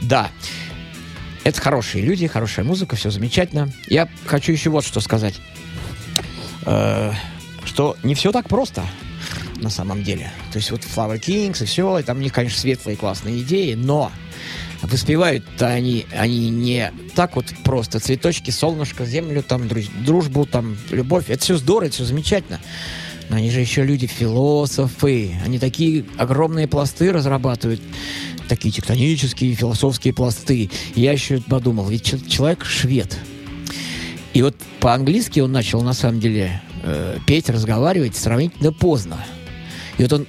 Да, 0.04 0.30
это 1.44 1.60
хорошие 1.60 2.04
люди, 2.06 2.28
хорошая 2.28 2.64
музыка, 2.64 2.96
все 2.96 3.10
замечательно. 3.10 3.74
Я 3.88 4.08
хочу 4.28 4.52
еще 4.52 4.70
вот 4.70 4.86
что 4.86 5.00
сказать. 5.00 5.34
Э, 6.68 7.12
Что 7.66 7.98
не 8.04 8.14
все 8.14 8.32
так 8.32 8.48
просто 8.50 8.86
на 9.56 9.72
самом 9.72 10.04
деле. 10.04 10.32
То 10.52 10.60
есть 10.60 10.70
вот 10.70 10.82
Flower 10.82 11.20
Kings 11.20 11.64
и 11.64 11.66
все, 11.66 11.98
и 11.98 12.04
там 12.04 12.18
у 12.20 12.22
них, 12.22 12.34
конечно, 12.34 12.60
светлые 12.60 12.98
классные 12.98 13.40
идеи, 13.42 13.74
но 13.74 14.12
воспевают-то 14.84 15.66
они, 15.66 16.06
они 16.16 16.52
не 16.52 16.92
так 17.16 17.36
вот 17.36 17.48
просто. 17.64 18.00
Цветочки, 18.00 18.52
солнышко, 18.52 19.06
землю, 19.06 19.42
там, 19.42 19.68
дружбу, 20.06 20.46
там, 20.46 20.78
любовь. 20.92 21.26
Это 21.30 21.42
все 21.42 21.58
здорово, 21.58 21.88
это 21.88 21.96
все 21.96 22.04
замечательно. 22.06 22.60
Но 23.30 23.38
они 23.38 23.52
же 23.52 23.60
еще 23.60 23.84
люди, 23.84 24.08
философы. 24.08 25.36
Они 25.44 25.60
такие 25.60 26.06
огромные 26.18 26.68
пласты 26.68 27.12
разрабатывают. 27.12 27.82
Такие 28.48 28.72
тектонические, 28.72 29.54
философские 29.54 30.14
пласты. 30.14 30.70
Я 30.96 31.12
еще 31.12 31.42
подумал, 31.42 31.90
ведь 31.90 32.04
чел- 32.04 32.22
человек 32.28 32.64
швед. 32.64 33.18
И 34.34 34.42
вот 34.42 34.56
по-английски 34.80 35.40
он 35.42 35.52
начал, 35.52 35.82
на 35.82 35.94
самом 35.94 36.20
деле, 36.20 36.62
э, 36.84 37.18
петь, 37.26 37.50
разговаривать 37.50 38.16
сравнительно 38.16 38.72
поздно. 38.72 39.18
И 39.98 40.04
вот 40.04 40.14
он 40.14 40.28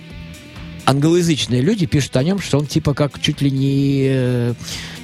англоязычные 0.88 1.60
люди 1.60 1.84
пишут 1.84 2.16
о 2.16 2.22
нем, 2.22 2.40
что 2.40 2.58
он 2.58 2.66
типа 2.66 2.94
как 2.94 3.20
чуть 3.20 3.42
ли 3.42 3.50
не 3.50 4.06
э, 4.08 4.54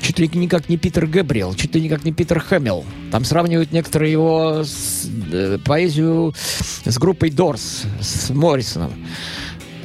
чуть 0.01 0.19
ли 0.19 0.31
не 0.33 0.49
как 0.49 0.71
не 0.71 0.79
Питер 0.79 1.07
Гэбриэл, 1.07 1.55
чуть 1.55 1.75
ли 1.75 1.81
не 1.83 1.91
как 1.91 2.05
не 2.05 2.13
Питер 2.13 2.41
Хэмилл. 2.41 2.85
Там 3.13 3.25
сравнивают 3.25 3.71
некоторые 3.71 4.11
его 4.11 4.65
с, 4.65 5.07
э, 5.31 5.59
поэзию 5.63 6.35
с 6.87 6.99
группой 6.99 7.31
Дорс, 7.31 7.83
с 8.01 8.31
Моррисоном. 8.31 8.93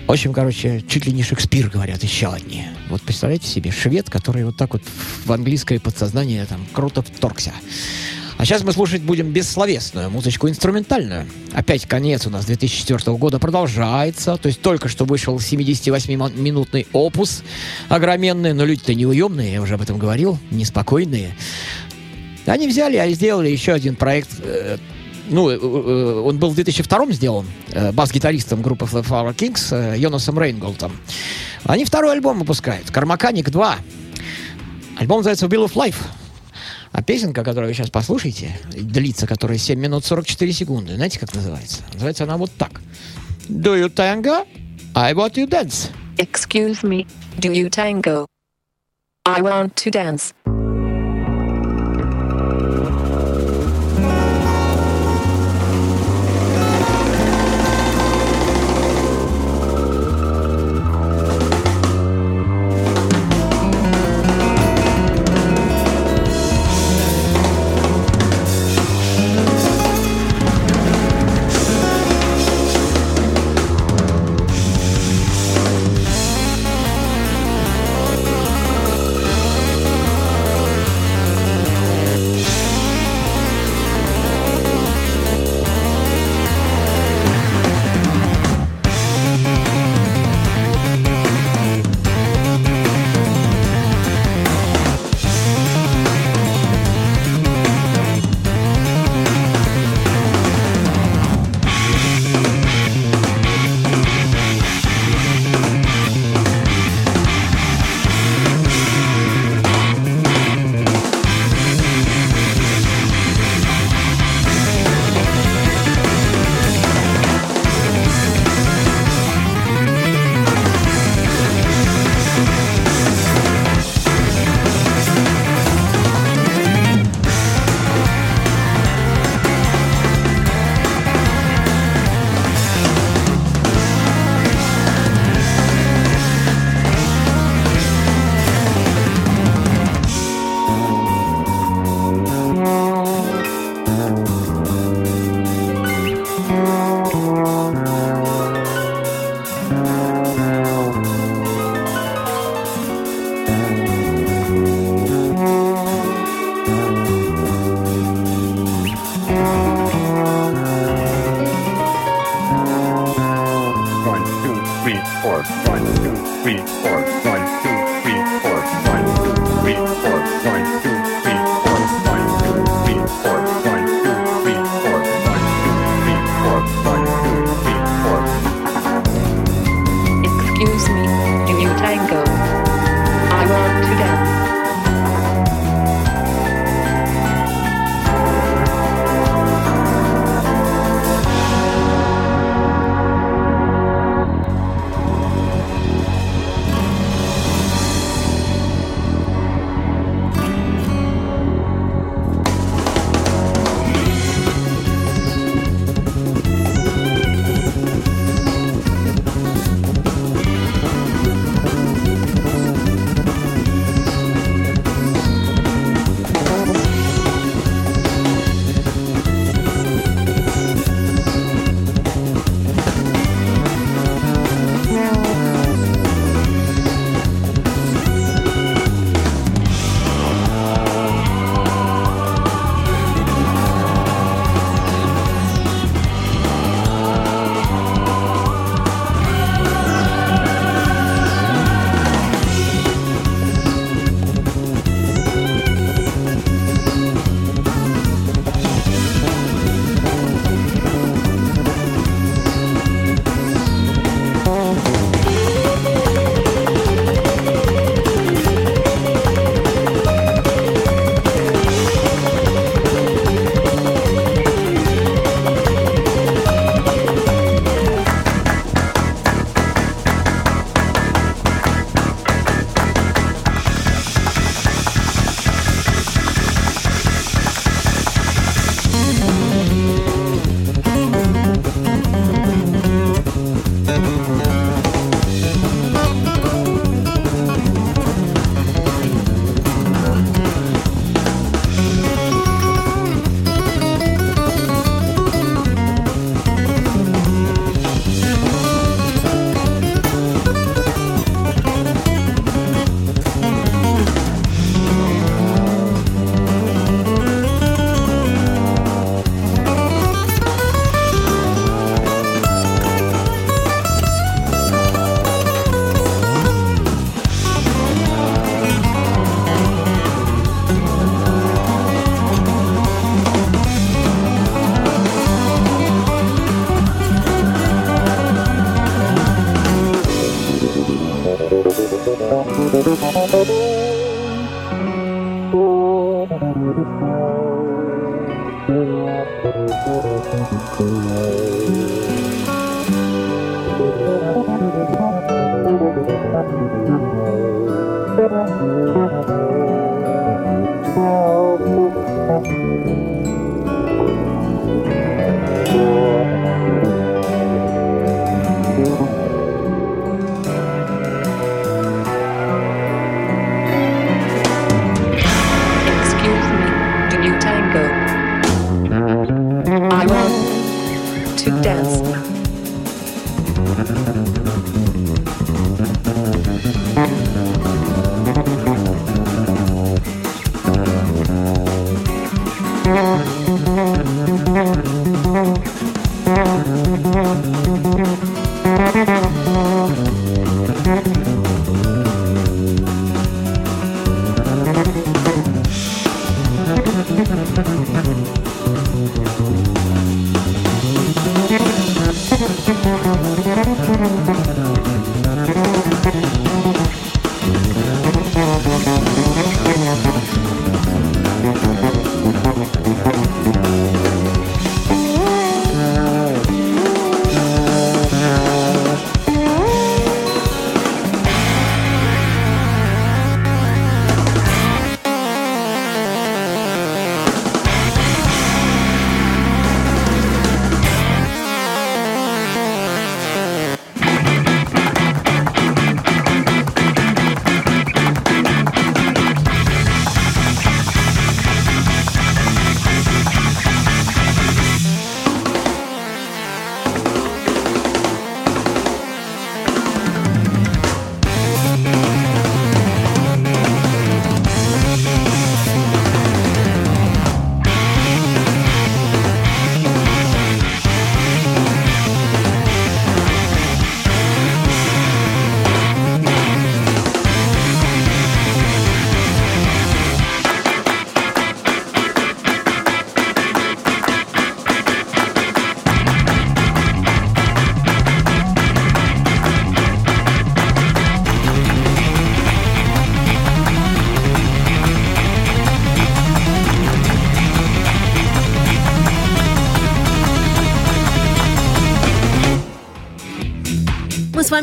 В 0.08 0.12
общем, 0.12 0.34
короче, 0.34 0.82
чуть 0.88 1.06
ли 1.06 1.12
не 1.12 1.22
Шекспир, 1.22 1.70
говорят, 1.70 2.02
еще 2.02 2.30
одни. 2.30 2.64
Вот 2.90 3.02
представляете 3.02 3.48
себе, 3.48 3.70
швед, 3.70 4.10
который 4.10 4.46
вот 4.46 4.56
так 4.56 4.74
вот 4.74 4.82
в 5.26 5.32
английское 5.32 5.80
подсознание 5.80 6.46
там 6.46 6.66
круто 6.74 7.02
вторгся. 7.02 7.54
А 8.40 8.46
сейчас 8.46 8.64
мы 8.64 8.72
слушать 8.72 9.02
будем 9.02 9.34
бессловесную 9.34 10.10
музычку 10.10 10.48
инструментальную. 10.48 11.28
Опять 11.52 11.86
конец 11.86 12.26
у 12.26 12.30
нас 12.30 12.46
2004 12.46 13.18
года 13.18 13.38
продолжается. 13.38 14.38
То 14.38 14.48
есть 14.48 14.62
только 14.62 14.88
что 14.88 15.04
вышел 15.04 15.36
78-минутный 15.36 16.88
опус 16.94 17.44
огроменный. 17.90 18.54
Но 18.54 18.64
люди-то 18.64 18.96
неуемные, 18.96 19.52
я 19.52 19.62
уже 19.62 19.74
об 19.74 19.82
этом 19.82 20.00
говорил, 20.00 20.40
неспокойные. 20.52 21.36
Они 22.46 22.70
взяли, 22.70 22.96
а 22.96 23.10
сделали 23.10 23.50
еще 23.50 23.74
один 23.74 23.98
проект. 23.98 24.30
э, 24.42 24.78
ну, 25.28 25.50
э, 25.50 25.58
э, 25.58 26.22
он 26.26 26.40
был 26.40 26.52
в 26.52 26.56
2002 26.56 27.12
сделан 27.12 27.46
бас-гитаристом 27.92 28.62
группы 28.62 28.86
Flower 28.86 29.36
Kings 29.36 29.98
Йонасом 29.98 30.40
Рейнголтом. 30.40 30.94
Они 31.66 31.84
второй 31.84 32.14
альбом 32.14 32.40
выпускают. 32.40 32.90
Кармаканик 32.90 33.50
2. 33.50 33.76
Альбом 34.96 35.18
называется 35.18 35.48
Wheel 35.48 35.66
of 35.66 35.74
Life. 35.74 35.98
А 36.92 37.04
песенка, 37.04 37.44
которую 37.44 37.70
вы 37.70 37.74
сейчас 37.74 37.90
послушаете, 37.90 38.58
длится, 38.72 39.28
которая 39.28 39.58
7 39.58 39.80
минут 39.80 40.06
44 40.06 40.52
секунды. 40.54 40.96
Знаете, 40.96 41.20
как 41.20 41.34
называется? 41.34 41.84
Называется 41.94 42.24
она 42.24 42.38
вот 42.38 42.52
так. 42.58 42.82
Do 43.48 43.80
you 43.80 43.90
tango? 43.90 44.48
I 44.96 45.14
want 45.14 45.36
you 45.36 45.48
dance. 45.48 45.92
Excuse 46.18 46.84
me, 46.84 47.08
do 47.38 47.54
you 47.54 47.70
tango? 47.70 48.26
I 49.26 49.42
want 49.42 49.76
to 49.76 49.92
dance. 49.92 50.34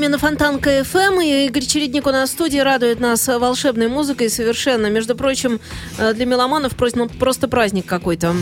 Вами 0.06 0.12
на 0.12 0.18
Фонтанка 0.18 0.84
КФМ, 0.84 1.20
и 1.20 1.46
Игорь 1.46 1.64
Чередник 1.64 2.06
у 2.06 2.10
нас 2.10 2.30
в 2.30 2.32
студии 2.32 2.58
радует 2.58 3.00
нас 3.00 3.26
волшебной 3.26 3.88
музыкой 3.88 4.30
совершенно. 4.30 4.86
Между 4.86 5.16
прочим, 5.16 5.58
э, 5.98 6.12
для 6.14 6.26
меломанов 6.26 6.74
ну, 6.94 7.08
просто 7.08 7.48
праздник 7.48 7.86
какой-то. 7.86 8.32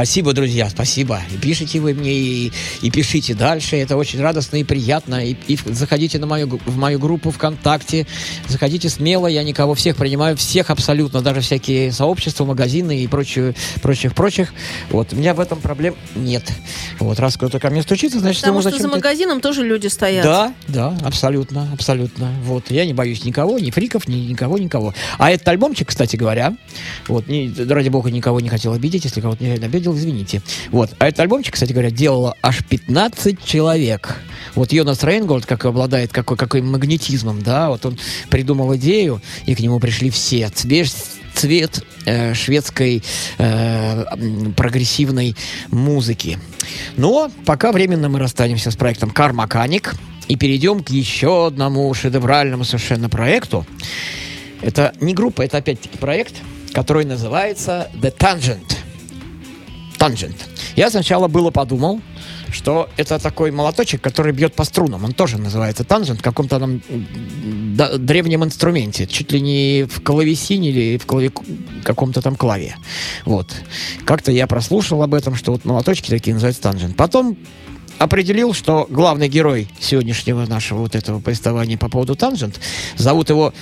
Спасибо, 0.00 0.32
друзья, 0.32 0.70
спасибо. 0.70 1.20
И 1.30 1.36
пишите 1.36 1.78
вы 1.78 1.92
мне, 1.92 2.10
и, 2.10 2.52
и 2.80 2.90
пишите 2.90 3.34
дальше. 3.34 3.76
Это 3.76 3.98
очень 3.98 4.18
радостно 4.18 4.56
и 4.56 4.64
приятно. 4.64 5.22
И, 5.22 5.36
и 5.46 5.58
заходите 5.66 6.18
на 6.18 6.24
мою, 6.26 6.48
в 6.64 6.76
мою 6.78 6.98
группу 6.98 7.30
ВКонтакте. 7.30 8.06
Заходите 8.48 8.88
смело. 8.88 9.26
Я 9.26 9.42
никого 9.42 9.74
всех 9.74 9.96
принимаю. 9.96 10.38
Всех 10.38 10.70
абсолютно. 10.70 11.20
Даже 11.20 11.42
всякие 11.42 11.92
сообщества, 11.92 12.46
магазины 12.46 13.02
и 13.02 13.06
прочее, 13.08 13.54
прочих, 13.82 14.14
прочих. 14.14 14.54
Вот. 14.88 15.12
У 15.12 15.16
меня 15.16 15.34
в 15.34 15.40
этом 15.40 15.60
проблем 15.60 15.94
нет. 16.16 16.50
Вот. 16.98 17.20
Раз 17.20 17.36
кто-то 17.36 17.60
ко 17.60 17.68
мне 17.68 17.82
стучится, 17.82 18.20
значит, 18.20 18.40
Потому 18.40 18.60
ему 18.60 18.70
что 18.70 18.78
за 18.80 18.88
магазином 18.88 19.42
тоже 19.42 19.64
люди 19.64 19.88
стоят. 19.88 20.24
Да, 20.24 20.54
да, 20.68 20.96
абсолютно, 21.04 21.68
абсолютно. 21.74 22.32
Вот, 22.44 22.70
я 22.70 22.86
не 22.86 22.94
боюсь 22.94 23.24
никого, 23.24 23.58
ни 23.58 23.70
фриков, 23.70 24.08
ни 24.08 24.16
никого, 24.16 24.56
никого. 24.56 24.94
А 25.18 25.30
этот 25.30 25.46
альбомчик, 25.48 25.88
кстати 25.88 26.16
говоря, 26.16 26.56
вот, 27.06 27.26
не, 27.28 27.52
ради 27.68 27.90
бога, 27.90 28.10
никого 28.10 28.40
не 28.40 28.48
хотел 28.48 28.72
обидеть, 28.72 29.04
если 29.04 29.20
кого-то 29.20 29.44
не 29.44 29.50
обидел, 29.52 29.89
извините. 29.96 30.42
Вот, 30.70 30.90
а 30.98 31.08
этот 31.08 31.20
альбомчик, 31.20 31.54
кстати 31.54 31.72
говоря, 31.72 31.90
делало 31.90 32.34
аж 32.42 32.64
15 32.64 33.44
человек. 33.44 34.20
Вот 34.54 34.72
Йонас 34.72 35.04
Рейнголд, 35.04 35.46
как 35.46 35.64
обладает 35.64 36.12
какой, 36.12 36.36
какой 36.36 36.62
магнетизмом, 36.62 37.42
да, 37.42 37.68
вот 37.68 37.86
он 37.86 37.98
придумал 38.30 38.74
идею, 38.76 39.20
и 39.46 39.54
к 39.54 39.60
нему 39.60 39.78
пришли 39.80 40.10
все. 40.10 40.50
Весь 40.64 40.94
цвет 41.34 41.84
э, 42.06 42.34
шведской 42.34 43.02
э, 43.38 44.04
прогрессивной 44.56 45.36
музыки. 45.68 46.38
Но 46.96 47.30
пока 47.46 47.72
временно 47.72 48.08
мы 48.08 48.18
расстанемся 48.18 48.70
с 48.70 48.76
проектом 48.76 49.10
Mechanic 49.10 49.94
и 50.28 50.36
перейдем 50.36 50.82
к 50.82 50.90
еще 50.90 51.46
одному 51.46 51.92
шедевральному 51.94 52.64
совершенно 52.64 53.08
проекту. 53.08 53.66
Это 54.60 54.92
не 55.00 55.14
группа, 55.14 55.42
это 55.42 55.58
опять-таки 55.58 55.96
проект, 55.98 56.34
который 56.72 57.04
называется 57.04 57.90
The 57.94 58.16
Tangent. 58.16 58.76
Tangent. 60.00 60.36
Я 60.76 60.90
сначала 60.90 61.28
было 61.28 61.50
подумал, 61.50 62.00
что 62.50 62.88
это 62.96 63.18
такой 63.18 63.50
молоточек, 63.50 64.00
который 64.00 64.32
бьет 64.32 64.54
по 64.54 64.64
струнам. 64.64 65.04
Он 65.04 65.12
тоже 65.12 65.36
называется 65.36 65.84
тангент 65.84 66.20
в 66.20 66.22
каком-то 66.22 66.58
там 66.58 66.80
древнем 67.98 68.42
инструменте. 68.42 69.06
Чуть 69.06 69.30
ли 69.32 69.40
не 69.42 69.84
в 69.84 70.02
клавесине 70.02 70.70
или 70.70 70.96
в 70.96 71.06
клави- 71.06 71.82
каком-то 71.84 72.22
там 72.22 72.34
клаве. 72.34 72.76
Вот. 73.26 73.54
Как-то 74.06 74.32
я 74.32 74.46
прослушал 74.46 75.02
об 75.02 75.12
этом, 75.12 75.34
что 75.34 75.52
вот 75.52 75.66
молоточки 75.66 76.08
такие 76.08 76.32
называются 76.32 76.62
тангент. 76.62 76.96
Потом 76.96 77.36
определил, 77.98 78.54
что 78.54 78.86
главный 78.88 79.28
герой 79.28 79.68
сегодняшнего 79.78 80.46
нашего 80.46 80.78
вот 80.78 80.94
этого 80.94 81.20
повествования 81.20 81.76
по 81.76 81.90
поводу 81.90 82.16
тангент, 82.16 82.58
зовут 82.96 83.28
его 83.28 83.52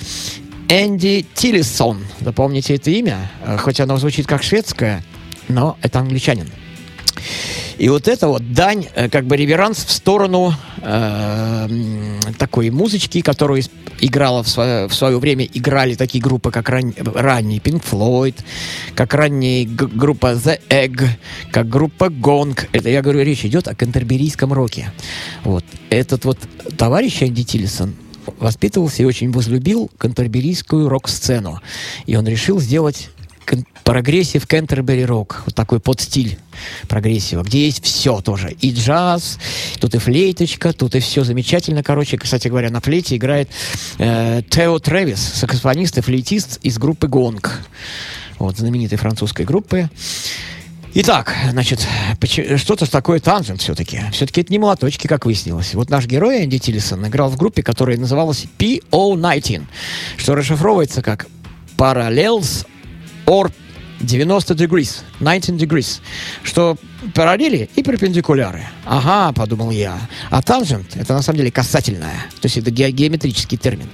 Энди 0.69 1.25
Тиллисон. 1.33 2.05
Запомните 2.21 2.75
это 2.75 2.91
имя, 2.91 3.29
э, 3.45 3.57
хоть 3.57 3.81
оно 3.81 3.97
звучит 3.97 4.25
как 4.25 4.41
шведское, 4.41 5.03
но 5.49 5.77
это 5.81 5.99
англичанин. 5.99 6.47
И 7.77 7.87
вот 7.87 8.09
это 8.09 8.27
вот 8.27 8.53
дань, 8.53 8.87
э, 8.93 9.09
как 9.09 9.25
бы 9.25 9.37
реверанс 9.37 9.85
в 9.85 9.91
сторону 9.91 10.53
э, 10.81 11.67
такой 12.37 12.69
музычки, 12.71 13.21
которую 13.21 13.63
играла 14.01 14.43
в 14.43 14.49
свое, 14.49 14.87
в 14.87 14.93
свое 14.93 15.17
время, 15.17 15.45
играли 15.45 15.95
такие 15.95 16.21
группы, 16.21 16.51
как 16.51 16.67
ран, 16.67 16.93
ранний 16.97 17.59
Pink 17.59 17.81
Floyd, 17.89 18.35
как 18.95 19.13
ранняя 19.13 19.65
группа 19.65 20.33
The 20.33 20.59
Egg, 20.69 21.07
как 21.51 21.69
группа 21.69 22.05
Gong. 22.05 22.59
Это, 22.73 22.89
я 22.89 23.01
говорю, 23.01 23.21
речь 23.21 23.45
идет 23.45 23.69
о 23.69 23.75
кантерберийском 23.75 24.51
роке. 24.51 24.91
Вот. 25.45 25.63
Этот 25.89 26.25
вот 26.25 26.37
товарищ 26.77 27.23
Энди 27.23 27.43
Тиллисон 27.43 27.95
воспитывался 28.39 29.03
и 29.03 29.05
очень 29.05 29.31
возлюбил 29.31 29.89
кантерберийскую 29.97 30.89
рок-сцену. 30.89 31.61
И 32.05 32.15
он 32.17 32.27
решил 32.27 32.59
сделать 32.59 33.09
прогрессив 33.83 34.45
Canterbury 34.47 35.05
rock, 35.05 35.43
вот 35.45 35.55
такой 35.55 35.79
подстиль 35.79 36.37
прогрессива, 36.87 37.43
где 37.43 37.65
есть 37.65 37.83
все 37.83 38.21
тоже. 38.21 38.51
И 38.61 38.71
джаз, 38.71 39.39
тут 39.79 39.95
и 39.95 39.97
флейточка, 39.97 40.73
тут 40.73 40.95
и 40.95 40.99
все 40.99 41.23
замечательно. 41.23 41.83
Короче, 41.83 42.17
кстати 42.17 42.47
говоря, 42.47 42.69
на 42.69 42.81
флейте 42.81 43.15
играет 43.15 43.49
э, 43.97 44.41
Тео 44.49 44.79
Трэвис, 44.79 45.19
саксофонист 45.19 45.97
и 45.97 46.01
флейтист 46.01 46.59
из 46.63 46.77
группы 46.77 47.07
Гонг. 47.07 47.61
вот, 48.37 48.57
знаменитой 48.57 48.97
французской 48.97 49.45
группы. 49.45 49.89
Итак, 50.95 51.35
значит, 51.51 51.87
что-то 52.57 52.89
такое 52.89 53.19
танжент 53.19 53.61
все-таки. 53.61 54.01
Все-таки 54.11 54.41
это 54.41 54.51
не 54.51 54.57
молоточки, 54.57 55.05
как 55.05 55.25
выяснилось. 55.25 55.75
Вот 55.75 55.89
наш 55.91 56.07
герой 56.07 56.43
Энди 56.43 56.57
Тиллисон 56.57 57.07
играл 57.07 57.29
в 57.29 57.37
группе, 57.37 57.61
которая 57.61 57.97
называлась 57.97 58.45
PO19, 58.57 59.65
что 60.17 60.35
расшифровывается 60.35 61.03
как 61.03 61.27
Parallels 61.77 62.65
or 63.29 63.51
90 64.01 64.55
degrees, 64.55 65.01
19 65.19 65.55
degrees, 65.61 65.99
что 66.43 66.77
параллели 67.13 67.69
и 67.75 67.83
перпендикуляры. 67.83 68.63
Ага, 68.85 69.33
подумал 69.33 69.71
я. 69.71 69.99
А 70.29 70.41
тангент 70.41 70.95
это 70.95 71.13
на 71.13 71.21
самом 71.21 71.37
деле 71.37 71.51
касательная, 71.51 72.25
то 72.39 72.45
есть 72.45 72.57
это 72.57 72.71
ге- 72.71 72.91
геометрический 72.91 73.57
термин. 73.57 73.89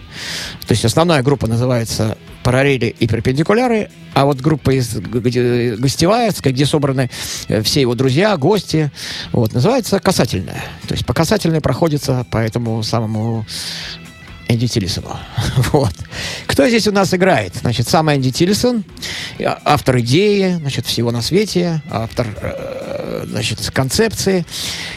То 0.68 0.74
есть 0.74 0.86
основная 0.86 1.24
группа 1.24 1.48
называется 1.48 2.18
параллели 2.44 2.96
и 3.00 3.08
перпендикуляры, 3.08 3.90
а 4.14 4.26
вот 4.26 4.42
группа 4.42 4.70
из 4.78 4.96
где- 4.96 5.76
гостевая, 5.76 6.32
где 6.44 6.66
собраны 6.68 7.10
э, 7.48 7.64
все 7.64 7.82
его 7.82 7.96
друзья, 7.96 8.38
гости, 8.38 8.92
вот, 9.32 9.54
называется 9.54 10.00
касательная. 10.00 10.64
То 10.88 10.94
есть 10.94 11.06
по 11.08 11.16
касательной 11.16 11.62
проходится 11.62 12.28
по 12.30 12.38
этому 12.38 12.84
самому 12.84 13.48
Энди 14.48 14.68
Тиллисону. 14.68 15.18
Вот. 15.72 15.94
Кто 16.48 16.68
здесь 16.68 16.88
у 16.88 16.92
нас 16.92 17.14
играет? 17.14 17.56
Значит, 17.56 17.88
сам 17.88 18.14
Энди 18.14 18.32
Тиллисон, 18.32 18.84
автор 19.64 20.00
идеи, 20.00 20.56
значит, 20.60 20.86
всего 20.86 21.12
на 21.12 21.22
свете, 21.22 21.82
автор, 21.90 22.28
э, 22.42 22.95
значит, 23.30 23.70
концепции. 23.74 24.46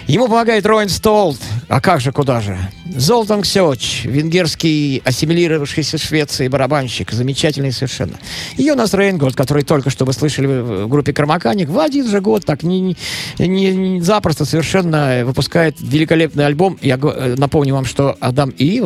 Ему 0.06 0.26
помогает 0.26 0.66
Роин 0.66 0.88
Столт. 0.88 1.38
А 1.68 1.80
как 1.80 2.00
же, 2.00 2.12
куда 2.12 2.40
же? 2.40 2.58
Золтан 2.96 3.42
Ксёч, 3.42 4.04
венгерский 4.04 5.02
ассимилировавшийся 5.04 5.98
в 5.98 6.02
Швеции 6.02 6.48
барабанщик, 6.48 7.12
замечательный 7.12 7.70
совершенно. 7.72 8.14
И 8.56 8.62
Йонас 8.62 8.94
Рейнгольд, 8.94 9.36
который 9.36 9.62
только 9.62 9.90
что 9.90 10.04
вы 10.06 10.12
слышали 10.14 10.46
в 10.46 10.88
группе 10.88 11.12
Кармаканик, 11.12 11.68
в 11.68 11.78
один 11.78 12.08
же 12.08 12.20
год 12.20 12.46
так 12.46 12.62
не, 12.62 12.96
не- 13.38 13.46
не- 13.72 14.00
запросто 14.00 14.44
совершенно 14.46 15.22
выпускает 15.24 15.76
великолепный 15.80 16.46
альбом. 16.46 16.78
Я 16.80 16.98
э, 17.00 17.34
напомню 17.36 17.74
вам, 17.74 17.84
что 17.84 18.16
Адам 18.20 18.50
и 18.50 18.80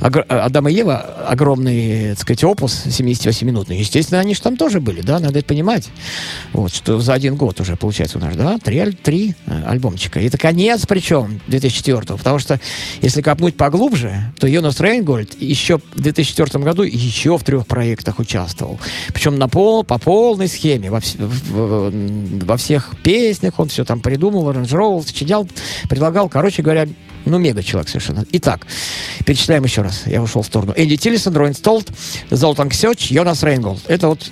огр- 0.00 0.24
э, 0.28 0.38
Адам 0.38 0.68
и 0.68 0.72
Ева, 0.72 0.96
огромный, 1.28 2.10
так 2.10 2.20
сказать, 2.20 2.44
опус 2.44 2.84
78-минутный. 2.86 3.78
Естественно, 3.78 4.20
они 4.20 4.34
же 4.34 4.40
там 4.40 4.56
тоже 4.56 4.80
были, 4.80 5.02
да, 5.02 5.18
надо 5.18 5.38
это 5.40 5.48
понимать. 5.48 5.88
Вот, 6.54 6.74
что 6.74 6.98
за 7.00 7.12
один 7.12 7.36
год 7.36 7.60
уже 7.60 7.76
получается 7.76 8.18
у 8.18 8.20
нас, 8.22 8.34
да, 8.36 8.58
три, 8.58 8.73
аль- 8.78 8.94
три 8.94 9.34
э, 9.46 9.62
альбомчика. 9.66 10.20
И 10.20 10.26
это 10.26 10.38
конец 10.38 10.84
причем 10.86 11.40
2004 11.48 12.16
потому 12.18 12.38
что 12.38 12.60
если 13.02 13.22
копнуть 13.22 13.56
поглубже, 13.56 14.32
то 14.38 14.46
Йонас 14.46 14.80
Рейнгольд 14.80 15.40
еще 15.40 15.78
в 15.78 16.00
2004 16.00 16.62
году 16.64 16.82
еще 16.82 17.36
в 17.38 17.44
трех 17.44 17.66
проектах 17.66 18.18
участвовал. 18.18 18.78
Причем 19.12 19.36
на 19.38 19.48
пол, 19.48 19.84
по 19.84 19.98
полной 19.98 20.48
схеме. 20.48 20.90
Во, 20.90 20.98
вс- 20.98 21.16
в- 21.18 22.44
во 22.46 22.56
всех 22.56 22.92
песнях 23.02 23.58
он 23.58 23.68
все 23.68 23.84
там 23.84 24.00
придумал, 24.00 24.48
аранжировал, 24.48 25.02
сочинял, 25.02 25.48
предлагал. 25.88 26.28
Короче 26.28 26.62
говоря, 26.62 26.86
ну, 27.24 27.38
мега 27.38 27.62
человек 27.62 27.88
совершенно. 27.88 28.24
Итак, 28.32 28.66
перечисляем 29.24 29.64
еще 29.64 29.82
раз. 29.82 30.02
Я 30.06 30.22
ушел 30.22 30.42
в 30.42 30.46
сторону. 30.46 30.74
Энди 30.76 30.96
Тиллисон, 30.96 31.34
Ройн 31.36 31.54
Столт, 31.54 31.88
Золтан 32.30 32.68
Чёрс, 32.68 33.10
Йонас 33.10 33.42
Рейнголд. 33.42 33.80
Это 33.88 34.08
вот 34.08 34.30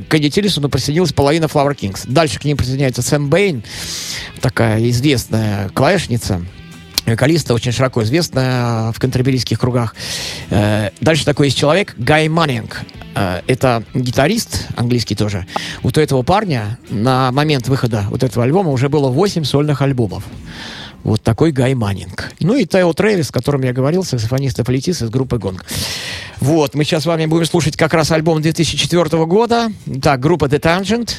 к 0.00 0.14
Энди 0.14 0.30
Тиллисону 0.30 0.68
присоединилась 0.68 1.12
половина 1.12 1.44
Flower 1.44 1.76
Kings. 1.76 2.02
Дальше 2.06 2.38
к 2.38 2.44
ним 2.44 2.56
присоединяется 2.56 3.02
Сэм 3.02 3.28
Бэйн, 3.28 3.62
такая 4.40 4.88
известная 4.90 5.68
клавишница, 5.70 6.42
вокалистка, 7.06 7.54
очень 7.54 7.72
широко 7.72 8.02
известная 8.02 8.92
в 8.92 8.98
кентерберийских 8.98 9.58
кругах. 9.58 9.94
Э, 10.50 10.90
Дальше 11.00 11.24
такой 11.24 11.48
есть 11.48 11.58
человек, 11.58 11.94
Гай 11.98 12.28
Маннинг. 12.28 12.80
Э, 13.14 13.40
Это 13.46 13.82
гитарист, 13.94 14.68
английский 14.76 15.14
тоже. 15.14 15.46
Вот 15.82 15.98
у 15.98 16.00
этого 16.00 16.22
парня 16.22 16.78
на 16.90 17.32
момент 17.32 17.68
выхода 17.68 18.06
вот 18.08 18.22
этого 18.22 18.44
альбома 18.44 18.70
уже 18.70 18.88
было 18.88 19.08
8 19.08 19.44
сольных 19.44 19.82
альбомов. 19.82 20.24
Вот 21.04 21.22
такой 21.22 21.52
Гай 21.52 21.74
Маннинг. 21.74 22.32
Ну 22.40 22.56
и 22.56 22.64
Тео 22.64 22.92
Трэвис, 22.92 23.30
о 23.30 23.32
котором 23.32 23.62
я 23.62 23.72
говорил, 23.72 24.04
саксофонист 24.04 24.58
и 24.60 24.62
флейтист 24.62 25.02
из 25.02 25.10
группы 25.10 25.38
Gong. 25.38 25.64
Вот, 26.40 26.74
мы 26.74 26.84
сейчас 26.84 27.04
с 27.04 27.06
вами 27.06 27.26
будем 27.26 27.46
слушать 27.46 27.76
как 27.76 27.94
раз 27.94 28.10
альбом 28.10 28.40
2004 28.42 29.24
года. 29.26 29.72
Так, 30.00 30.20
группа 30.20 30.46
The 30.46 30.60
Tangent. 30.60 31.12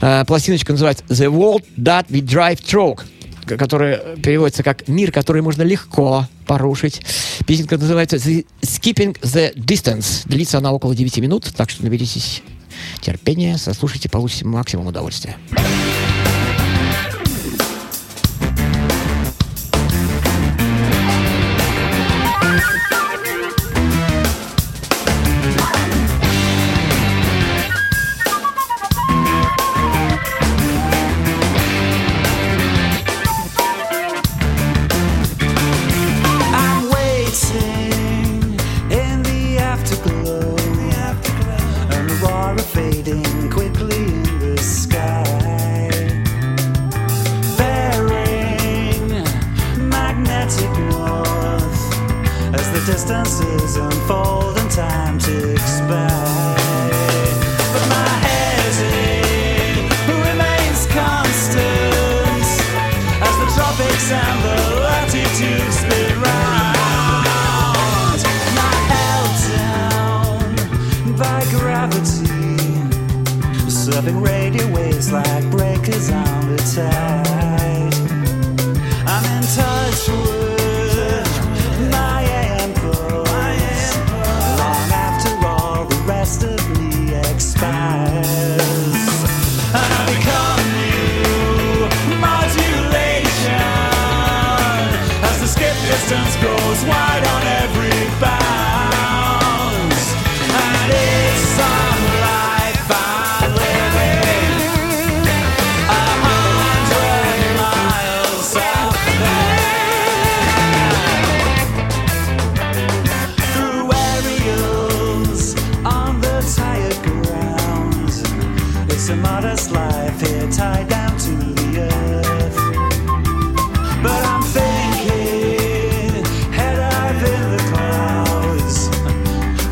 Э, 0.00 0.24
Пластиночка 0.26 0.72
называется 0.72 1.04
The 1.08 1.30
World 1.30 1.64
That 1.76 2.06
We 2.08 2.22
Drive 2.22 2.62
Through 2.62 3.00
которая 3.46 4.16
переводится 4.16 4.64
как 4.64 4.88
«Мир, 4.88 5.12
который 5.12 5.40
можно 5.40 5.62
легко 5.62 6.26
порушить». 6.46 7.00
Песенка 7.46 7.78
называется 7.78 8.16
The 8.16 8.44
Skipping 8.60 9.16
the 9.20 9.54
Distance. 9.54 10.22
Длится 10.24 10.58
она 10.58 10.72
около 10.72 10.96
9 10.96 11.18
минут, 11.18 11.52
так 11.56 11.70
что 11.70 11.84
наберитесь 11.84 12.42
терпения, 13.00 13.56
сослушайте, 13.56 14.08
получите 14.08 14.46
максимум 14.46 14.88
удовольствия. 14.88 15.36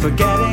forget 0.04 0.43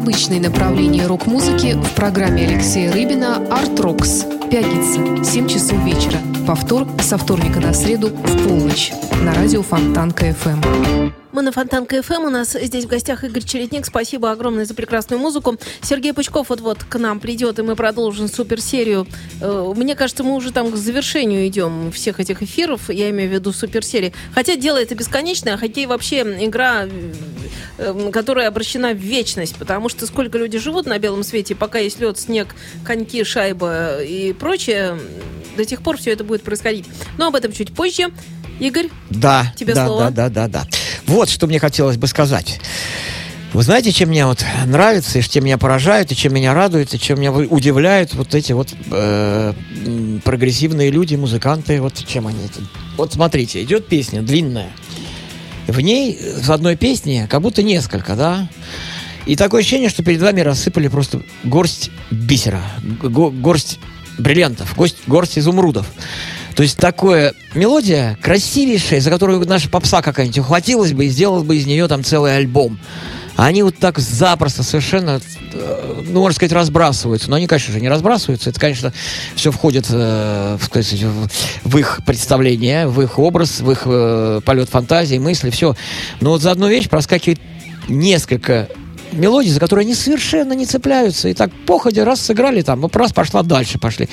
необычные 0.00 0.40
направления 0.40 1.06
рок-музыки 1.06 1.74
в 1.74 1.94
программе 1.94 2.46
Алексея 2.46 2.90
Рыбина 2.90 3.36
«Арт 3.50 3.78
Рокс». 3.80 4.24
Пятница, 4.50 5.22
7 5.22 5.46
часов 5.46 5.78
вечера. 5.84 6.16
Повтор 6.46 6.88
со 7.02 7.18
вторника 7.18 7.60
на 7.60 7.74
среду 7.74 8.08
в 8.08 8.48
полночь. 8.48 8.92
На 9.22 9.34
радио 9.34 9.60
Фонтанка 9.62 10.32
ФМ. 10.32 11.12
Мы 11.32 11.42
на 11.42 11.52
Фонтанка 11.52 12.02
ФМ. 12.02 12.24
У 12.24 12.30
нас 12.30 12.56
здесь 12.60 12.86
в 12.86 12.88
гостях 12.88 13.24
Игорь 13.24 13.44
Чередник. 13.44 13.84
Спасибо 13.84 14.30
огромное 14.30 14.64
за 14.64 14.74
прекрасную 14.74 15.20
музыку. 15.20 15.58
Сергей 15.82 16.14
Пучков 16.14 16.48
вот-вот 16.48 16.82
к 16.82 16.98
нам 16.98 17.20
придет, 17.20 17.58
и 17.58 17.62
мы 17.62 17.76
продолжим 17.76 18.26
суперсерию. 18.26 19.06
Э, 19.40 19.72
Мне 19.76 19.94
кажется, 19.94 20.24
мы 20.24 20.34
уже 20.34 20.50
там 20.50 20.72
к 20.72 20.76
завершению 20.76 21.46
идем 21.46 21.92
всех 21.92 22.20
этих 22.20 22.42
эфиров. 22.42 22.88
Я 22.88 23.10
имею 23.10 23.30
в 23.30 23.32
виду 23.34 23.52
суперсерии. 23.52 24.14
Хотя 24.34 24.56
дело 24.56 24.78
это 24.78 24.94
бесконечное, 24.94 25.54
а 25.54 25.56
хоккей 25.58 25.86
вообще 25.86 26.22
игра, 26.44 26.88
которая 28.12 28.48
обращена 28.48 28.92
в 28.92 28.98
вечность. 28.98 29.56
Потому 29.56 29.88
что 29.88 30.06
сколько 30.06 30.38
люди 30.38 30.58
живут 30.58 30.86
на 30.86 30.98
белом 30.98 31.22
свете, 31.22 31.54
пока 31.54 31.78
есть 31.78 32.00
лед, 32.00 32.18
снег, 32.18 32.54
коньки, 32.84 33.24
шайба 33.24 34.02
и 34.02 34.32
прочее, 34.32 34.98
до 35.56 35.64
тех 35.64 35.82
пор 35.82 35.96
все 35.98 36.12
это 36.12 36.24
будет 36.24 36.42
происходить. 36.42 36.86
Но 37.18 37.28
об 37.28 37.34
этом 37.36 37.52
чуть 37.52 37.72
позже. 37.72 38.08
Игорь, 38.60 38.88
Да, 39.08 39.54
Тебе 39.56 39.72
да, 39.72 39.86
слово. 39.86 40.10
да, 40.10 40.28
да, 40.28 40.46
да, 40.46 40.48
да. 40.48 40.66
Вот 41.06 41.30
что 41.30 41.46
мне 41.46 41.58
хотелось 41.58 41.96
бы 41.96 42.06
сказать. 42.06 42.60
Вы 43.52 43.62
знаете, 43.64 43.90
чем 43.90 44.10
мне 44.10 44.26
вот 44.26 44.44
нравится, 44.66 45.18
и 45.18 45.22
чем 45.22 45.44
меня 45.44 45.58
поражают, 45.58 46.12
и 46.12 46.16
чем 46.16 46.34
меня 46.34 46.54
радует, 46.54 46.94
и 46.94 47.00
чем 47.00 47.18
меня 47.18 47.32
удивляют 47.32 48.14
вот 48.14 48.34
эти 48.34 48.52
вот 48.52 48.68
э, 48.92 49.54
прогрессивные 50.24 50.90
люди, 50.90 51.16
музыканты, 51.16 51.80
вот 51.80 51.94
чем 52.06 52.28
они. 52.28 52.38
Вот 52.96 53.12
смотрите, 53.12 53.62
идет 53.62 53.88
песня 53.88 54.22
длинная. 54.22 54.70
В 55.70 55.80
ней 55.80 56.18
в 56.42 56.50
одной 56.50 56.76
песне 56.76 57.26
как 57.28 57.42
будто 57.42 57.62
несколько, 57.62 58.14
да? 58.16 58.48
И 59.26 59.36
такое 59.36 59.60
ощущение, 59.60 59.88
что 59.88 60.02
перед 60.02 60.20
вами 60.20 60.40
рассыпали 60.40 60.88
просто 60.88 61.22
горсть 61.44 61.90
бисера, 62.10 62.62
го- 63.02 63.30
горсть 63.30 63.78
бриллиантов, 64.18 64.74
гость, 64.76 64.96
горсть 65.06 65.38
изумрудов. 65.38 65.86
То 66.56 66.62
есть 66.62 66.76
такая 66.78 67.34
мелодия 67.54 68.18
красивейшая, 68.20 69.00
за 69.00 69.10
которую 69.10 69.46
наша 69.46 69.68
попса 69.68 70.02
какая-нибудь 70.02 70.38
ухватилась 70.40 70.92
бы 70.92 71.06
и 71.06 71.08
сделала 71.08 71.42
бы 71.42 71.56
из 71.56 71.66
нее 71.66 71.86
там 71.88 72.02
целый 72.02 72.36
альбом. 72.36 72.78
Они 73.40 73.62
вот 73.62 73.78
так 73.78 73.98
запросто 73.98 74.62
совершенно, 74.62 75.18
э, 75.54 76.02
ну, 76.08 76.20
можно 76.20 76.36
сказать, 76.36 76.52
разбрасываются. 76.52 77.30
Но 77.30 77.36
они, 77.36 77.46
конечно 77.46 77.72
же, 77.72 77.80
не 77.80 77.88
разбрасываются. 77.88 78.50
Это, 78.50 78.60
конечно, 78.60 78.92
все 79.34 79.50
входит 79.50 79.86
э, 79.88 80.58
в, 80.60 80.64
сказать, 80.66 80.92
в 81.64 81.78
их 81.78 82.00
представление, 82.04 82.86
в 82.86 83.00
их 83.00 83.18
образ, 83.18 83.60
в 83.60 83.70
их 83.70 83.82
э, 83.86 84.42
полет 84.44 84.68
фантазии, 84.68 85.16
мысли, 85.16 85.48
все. 85.48 85.74
Но 86.20 86.32
вот 86.32 86.42
за 86.42 86.50
одну 86.50 86.68
вещь 86.68 86.90
проскакивает 86.90 87.40
несколько 87.88 88.68
мелодий, 89.12 89.50
за 89.50 89.60
которые 89.60 89.84
они 89.84 89.94
совершенно 89.94 90.52
не 90.52 90.66
цепляются. 90.66 91.28
И 91.28 91.34
так 91.34 91.50
походя, 91.66 92.04
раз 92.04 92.20
сыграли 92.20 92.62
там, 92.62 92.86
раз 92.92 93.12
пошла 93.12 93.42
дальше, 93.42 93.78
пошли. 93.78 94.08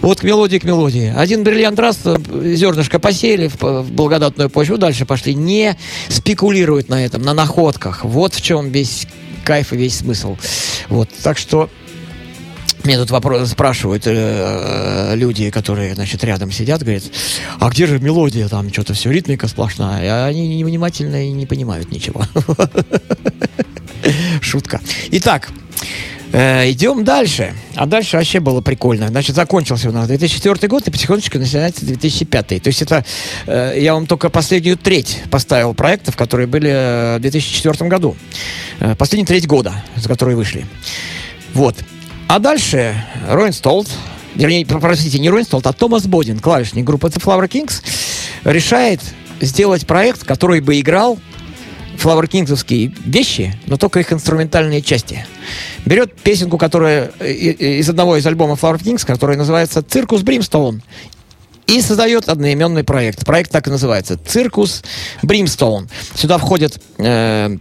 Вот 0.00 0.20
к 0.20 0.22
мелодии, 0.22 0.58
к 0.58 0.64
мелодии. 0.64 1.12
Один 1.16 1.44
бриллиант 1.44 1.78
раз, 1.78 2.00
э, 2.04 2.16
зернышко 2.54 2.98
посеяли 2.98 3.48
в, 3.48 3.82
в 3.82 3.92
благодатную 3.92 4.50
почву, 4.50 4.78
дальше 4.78 5.06
пошли. 5.06 5.34
Не 5.34 5.76
спекулируют 6.08 6.88
на 6.88 7.04
этом, 7.04 7.22
на 7.22 7.34
находках. 7.34 8.04
Вот 8.04 8.34
в 8.34 8.40
чем 8.40 8.70
весь 8.70 9.06
кайф 9.44 9.72
и 9.72 9.76
весь 9.76 9.98
смысл. 9.98 10.36
Вот, 10.88 11.08
так 11.22 11.38
что 11.38 11.70
мне 12.86 12.98
тут 12.98 13.10
вопрос 13.10 13.50
спрашивают 13.50 14.04
э, 14.06 15.12
люди, 15.16 15.50
которые, 15.50 15.94
значит, 15.94 16.22
рядом 16.22 16.52
сидят, 16.52 16.82
говорят, 16.82 17.02
а 17.58 17.68
где 17.70 17.86
же 17.86 17.98
мелодия? 17.98 18.46
Там 18.48 18.72
что-то 18.72 18.94
все 18.94 19.10
ритмика 19.10 19.48
сплошная. 19.48 20.24
Они 20.26 20.56
невнимательно 20.56 21.26
и 21.26 21.32
не 21.32 21.46
понимают 21.46 21.90
ничего. 21.90 22.22
Шутка. 24.46 24.80
Итак, 25.10 25.48
э, 26.32 26.70
идем 26.70 27.04
дальше. 27.04 27.52
А 27.74 27.86
дальше 27.86 28.16
вообще 28.16 28.38
было 28.38 28.60
прикольно. 28.60 29.08
Значит, 29.08 29.34
закончился 29.34 29.88
у 29.88 29.92
нас 29.92 30.06
2004 30.06 30.68
год, 30.68 30.86
и 30.86 30.90
потихонечку 30.90 31.38
начинается 31.38 31.84
2005. 31.84 32.46
То 32.46 32.60
есть 32.64 32.80
это 32.80 33.04
э, 33.46 33.74
я 33.78 33.94
вам 33.94 34.06
только 34.06 34.30
последнюю 34.30 34.76
треть 34.76 35.22
поставил 35.30 35.74
проектов, 35.74 36.16
которые 36.16 36.46
были 36.46 36.70
э, 36.70 37.16
в 37.18 37.20
2004 37.22 37.90
году. 37.90 38.16
Э, 38.78 38.94
последнюю 38.94 39.26
треть 39.26 39.48
года, 39.48 39.74
за 39.96 40.08
которые 40.08 40.36
вышли. 40.36 40.64
Вот. 41.52 41.76
А 42.28 42.38
дальше 42.38 42.94
Ройне 43.28 43.52
Столт, 43.52 43.88
вернее, 44.36 44.64
простите, 44.64 45.18
не 45.18 45.28
Ройне 45.28 45.44
Столт, 45.44 45.66
а 45.66 45.72
Томас 45.72 46.06
Бодин, 46.06 46.38
клавишник 46.38 46.84
группы 46.84 47.08
The 47.08 47.20
Flower 47.20 47.48
Kings, 47.48 47.82
решает 48.44 49.00
сделать 49.40 49.86
проект, 49.86 50.24
который 50.24 50.60
бы 50.60 50.78
играл 50.78 51.18
Kings 52.28 52.57
овские 52.57 52.92
вещи, 53.04 53.54
но 53.66 53.76
только 53.76 54.00
их 54.00 54.12
инструментальные 54.12 54.82
части. 54.82 55.26
Берет 55.84 56.14
песенку, 56.14 56.58
которая 56.58 57.10
э, 57.18 57.26
э, 57.26 57.78
из 57.78 57.88
одного 57.88 58.16
из 58.16 58.26
альбомов 58.26 58.62
Flower 58.62 58.78
Kings, 58.82 59.06
которая 59.06 59.36
называется 59.36 59.82
«Circus 59.82 60.22
Brimstone», 60.22 60.82
и 61.66 61.80
создает 61.80 62.28
одноименный 62.28 62.84
проект. 62.84 63.24
Проект 63.26 63.50
так 63.50 63.66
и 63.66 63.70
называется. 63.70 64.16
Circus 64.16 64.84
Бримстоун. 65.22 65.88
Сюда 66.14 66.38
входят 66.38 66.80
э, 66.98 67.56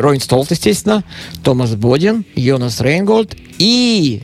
Ройн 0.00 0.20
Столт, 0.20 0.50
естественно, 0.50 1.04
Томас 1.42 1.74
Бодин, 1.74 2.24
Йонас 2.34 2.80
Рейнгольд 2.80 3.36
и 3.58 4.22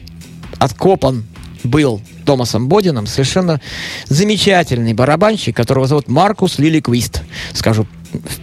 откопан 0.58 1.26
был 1.64 2.00
Томасом 2.28 2.68
Бодином 2.68 3.06
совершенно 3.06 3.58
замечательный 4.08 4.92
барабанщик, 4.92 5.56
которого 5.56 5.86
зовут 5.86 6.08
Маркус 6.08 6.58
Лиликвист. 6.58 7.22
Скажу 7.54 7.86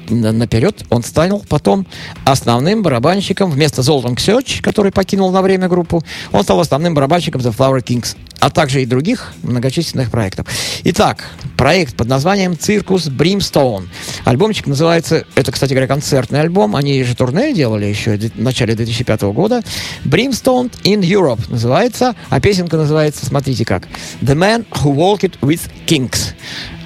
на- 0.10 0.32
наперед, 0.32 0.84
он 0.90 1.04
станет 1.04 1.48
потом 1.48 1.86
основным 2.24 2.82
барабанщиком 2.82 3.52
вместо 3.52 3.84
Золтан 3.84 4.16
Ксёч, 4.16 4.62
который 4.62 4.92
покинул 4.92 5.30
на 5.32 5.44
время 5.44 5.68
группу, 5.68 6.04
он 6.32 6.42
стал 6.42 6.60
основным 6.62 6.96
барабанщиком 6.96 7.42
The 7.42 7.56
Flower 7.56 7.84
Kings, 7.84 8.16
а 8.40 8.50
также 8.50 8.84
и 8.84 8.86
других 8.86 9.34
многочисленных 9.44 10.12
проектов. 10.12 10.48
Итак, 10.84 11.24
проект 11.58 11.96
под 11.96 12.08
названием 12.08 12.58
«Circus 12.58 13.08
Brimstone». 13.08 13.90
Альбомчик 14.24 14.68
называется, 14.68 15.26
это, 15.36 15.52
кстати 15.52 15.72
говоря, 15.72 15.88
концертный 15.88 16.42
альбом, 16.42 16.76
они 16.76 17.04
же 17.04 17.16
турне 17.16 17.54
делали 17.54 17.86
еще 17.86 18.18
в 18.18 18.42
начале 18.42 18.76
2005 18.76 19.22
года. 19.24 19.62
«Brimstone 20.04 20.72
in 20.84 21.02
Europe» 21.02 21.42
называется, 21.50 22.16
а 22.30 22.40
песенка 22.40 22.78
называется, 22.78 23.26
смотрите 23.26 23.66
как, 23.66 23.88
«The 24.22 24.36
Man 24.36 24.66
Who 24.72 24.96
Walked 24.96 25.40
with 25.42 25.62
Kings». 25.86 26.34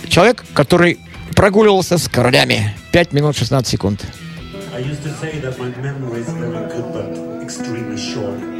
Человек, 0.07 0.43
который 0.53 0.99
прогуливался 1.35 1.97
с 1.97 2.07
королями. 2.07 2.73
5 2.91 3.13
минут 3.13 3.37
16 3.37 3.67
секунд. 3.67 4.05
I 4.75 4.81
used 4.81 5.03
to 5.03 5.11
say 5.19 5.39
that 5.41 5.57
my 5.59 5.69
memory 5.81 6.21
is 6.21 6.29
very 6.29 6.67
good 6.69 6.93
but 6.93 7.43
extremely 7.43 7.97
short. 7.97 8.58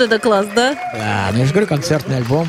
Вот 0.00 0.06
это 0.06 0.18
класс, 0.18 0.46
да? 0.56 0.74
Да, 0.94 1.28
ну 1.30 1.40
я 1.40 1.44
же 1.44 1.50
говорю, 1.50 1.66
концертный 1.66 2.16
альбом. 2.16 2.48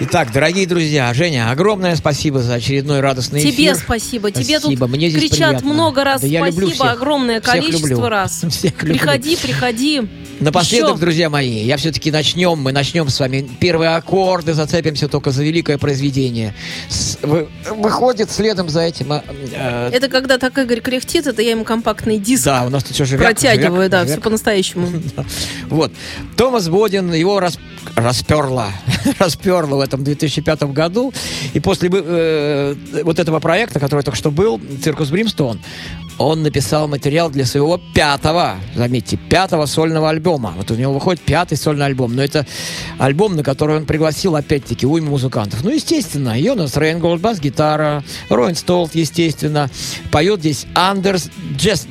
Итак, 0.00 0.30
дорогие 0.32 0.64
друзья, 0.64 1.12
Женя, 1.12 1.50
огромное 1.50 1.96
спасибо 1.96 2.38
за 2.40 2.54
очередной 2.54 3.00
радостный 3.00 3.40
Тебе 3.40 3.50
эфир. 3.72 3.74
спасибо. 3.74 4.30
Тебе 4.30 4.60
тут 4.60 4.66
Спасибо. 4.66 4.86
Мне 4.86 5.10
здесь 5.10 5.22
кричат 5.22 5.48
приятно. 5.48 5.72
много 5.72 6.04
раз 6.04 6.20
Да 6.20 6.28
спасибо, 6.28 6.92
огромное 6.92 7.40
Всех 7.40 7.52
количество 7.52 7.88
люблю. 7.88 8.08
раз. 8.08 8.44
Всех 8.48 8.80
люблю. 8.84 8.94
Приходи, 8.96 9.34
приходи. 9.36 10.08
Напоследок, 10.40 10.90
Еще. 10.92 11.00
друзья 11.00 11.30
мои, 11.30 11.64
я 11.64 11.76
все-таки 11.76 12.10
начнем, 12.12 12.58
мы 12.58 12.70
начнем 12.72 13.08
с 13.08 13.18
вами 13.18 13.48
первые 13.58 13.90
аккорды, 13.96 14.54
зацепимся 14.54 15.08
только 15.08 15.30
за 15.32 15.42
великое 15.42 15.78
произведение. 15.78 16.54
С- 16.88 17.18
вы- 17.22 17.48
выходит 17.74 18.30
следом 18.30 18.68
за 18.68 18.82
этим... 18.82 19.12
а, 19.12 19.24
э, 19.26 19.90
Это 19.92 20.08
когда 20.08 20.38
так 20.38 20.56
Игорь 20.58 20.80
кряхтит, 20.80 21.26
это 21.26 21.42
я 21.42 21.50
ему 21.50 21.64
компактный 21.64 22.18
диск 22.18 22.44
да, 22.44 22.64
у 22.66 22.70
нас 22.70 22.84
тут 22.84 22.92
все 22.94 23.04
живет. 23.04 23.24
протягиваю, 23.24 23.90
да, 23.90 24.04
все 24.04 24.20
по-настоящему. 24.20 24.88
Вот. 25.68 25.92
Томас 26.36 26.68
Бодин, 26.68 27.12
его 27.12 27.40
рас... 27.40 27.58
расперло. 27.96 28.68
расперло 29.18 29.76
в 29.76 29.80
этом 29.80 30.04
2005 30.04 30.62
году. 30.72 31.12
И 31.52 31.60
после 31.60 31.90
э, 31.92 32.74
вот 33.02 33.18
этого 33.18 33.40
проекта, 33.40 33.80
который 33.80 34.02
только 34.02 34.16
что 34.16 34.30
был, 34.30 34.60
«Circus 34.82 35.08
Brimstone», 35.08 35.60
он 36.18 36.42
написал 36.42 36.88
материал 36.88 37.30
для 37.30 37.44
своего 37.44 37.80
пятого, 37.94 38.56
заметьте, 38.74 39.16
пятого 39.16 39.66
сольного 39.66 40.10
альбома. 40.10 40.52
Вот 40.56 40.70
у 40.70 40.74
него 40.74 40.92
выходит 40.92 41.22
пятый 41.22 41.56
сольный 41.56 41.86
альбом. 41.86 42.14
Но 42.14 42.22
это 42.22 42.46
альбом, 42.98 43.36
на 43.36 43.42
который 43.42 43.76
он 43.76 43.86
пригласил, 43.86 44.34
опять-таки, 44.36 44.86
уйму 44.86 45.10
музыкантов. 45.10 45.62
Ну, 45.62 45.70
естественно, 45.70 46.38
Йонас 46.38 46.76
Рейнгольд, 46.76 47.20
бас-гитара, 47.20 48.02
Роин 48.28 48.56
Столт, 48.56 48.94
естественно. 48.94 49.70
Поет 50.10 50.40
здесь 50.40 50.66
Андерс 50.74 51.30
Джес-. 51.56 51.86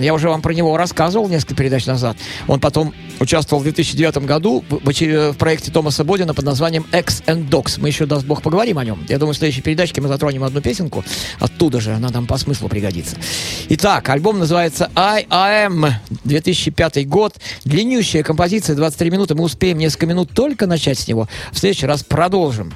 Я 0.00 0.14
уже 0.14 0.28
вам 0.28 0.42
про 0.42 0.52
него 0.52 0.76
рассказывал 0.76 1.28
несколько 1.28 1.54
передач 1.54 1.86
назад. 1.86 2.16
Он 2.48 2.60
потом 2.60 2.94
участвовал 3.20 3.60
в 3.60 3.64
2009 3.64 4.24
году 4.24 4.64
в, 4.68 4.80
в 4.82 5.36
проекте 5.36 5.70
Томаса 5.70 6.02
Бодина 6.04 6.34
под 6.34 6.44
названием 6.44 6.86
X 6.92 7.22
and 7.26 7.48
Dogs. 7.48 7.78
Мы 7.78 7.88
еще, 7.88 8.06
даст 8.06 8.26
бог, 8.26 8.42
поговорим 8.42 8.78
о 8.78 8.84
нем. 8.84 9.04
Я 9.08 9.18
думаю, 9.18 9.34
в 9.34 9.36
следующей 9.36 9.60
передачке 9.62 10.00
мы 10.00 10.08
затронем 10.08 10.42
одну 10.42 10.60
песенку. 10.60 11.04
Оттуда 11.38 11.80
же 11.80 11.92
она 11.92 12.08
нам 12.08 12.26
по 12.26 12.38
смыслу 12.38 12.68
пригодится. 12.68 13.16
Итак, 13.68 14.08
альбом 14.08 14.38
называется 14.38 14.90
I 14.94 15.26
Am 15.30 15.92
2005 16.24 17.06
год. 17.06 17.36
Длиннющая 17.64 18.22
композиция, 18.22 18.74
23 18.74 19.10
минуты. 19.10 19.34
Мы 19.34 19.44
успеем 19.44 19.78
несколько 19.78 20.06
минут 20.06 20.30
только 20.34 20.66
начать 20.66 20.98
с 20.98 21.06
него. 21.06 21.28
В 21.52 21.58
следующий 21.58 21.86
раз 21.86 22.02
продолжим. 22.02 22.72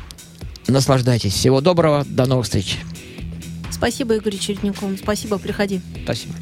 Наслаждайтесь. 0.66 1.32
Всего 1.32 1.60
доброго. 1.60 2.04
До 2.06 2.26
новых 2.26 2.44
встреч. 2.44 2.78
Спасибо, 3.70 4.14
Игорь 4.14 4.36
Чередников. 4.36 4.90
Спасибо, 4.98 5.38
приходи. 5.38 5.80
Спасибо. 6.04 6.34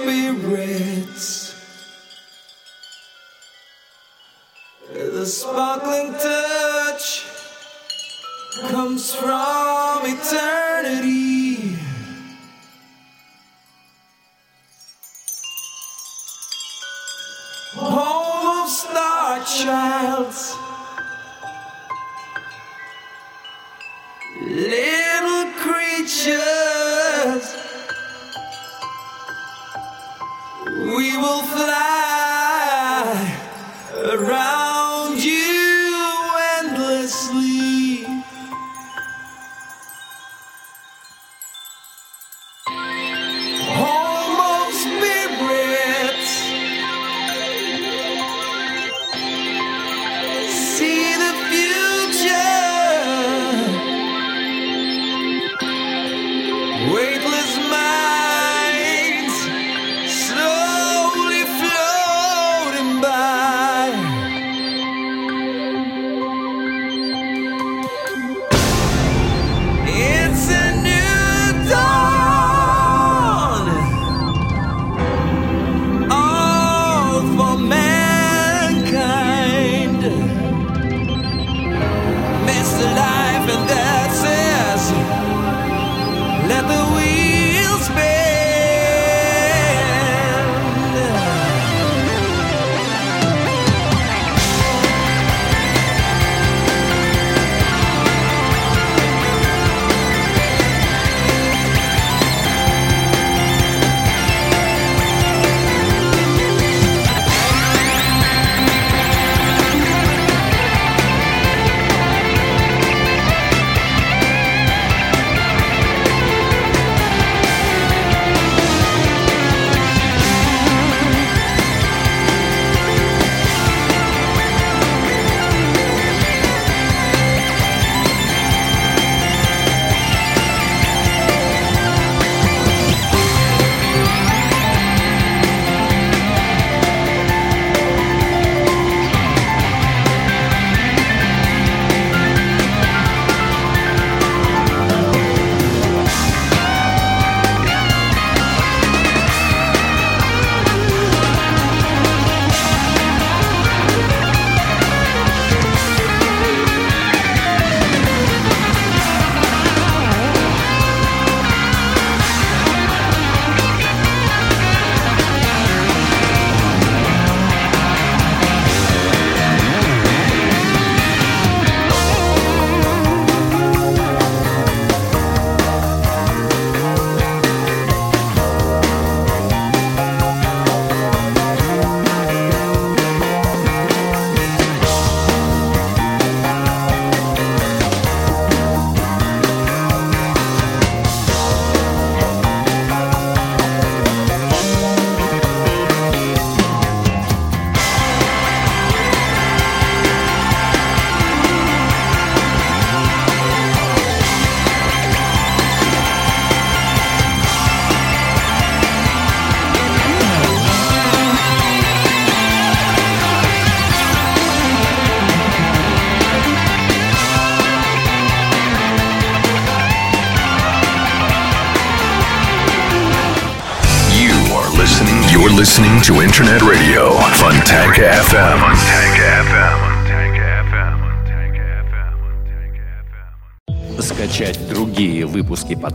Spirits. 0.00 1.54
The 4.92 5.26
sparkling 5.26 6.12
touch 6.14 7.26
comes 8.70 9.14
from 9.14 10.00
eternity. 10.04 11.76
Home 17.74 18.64
of 18.64 18.68
star 18.70 19.44
childs. 19.44 20.69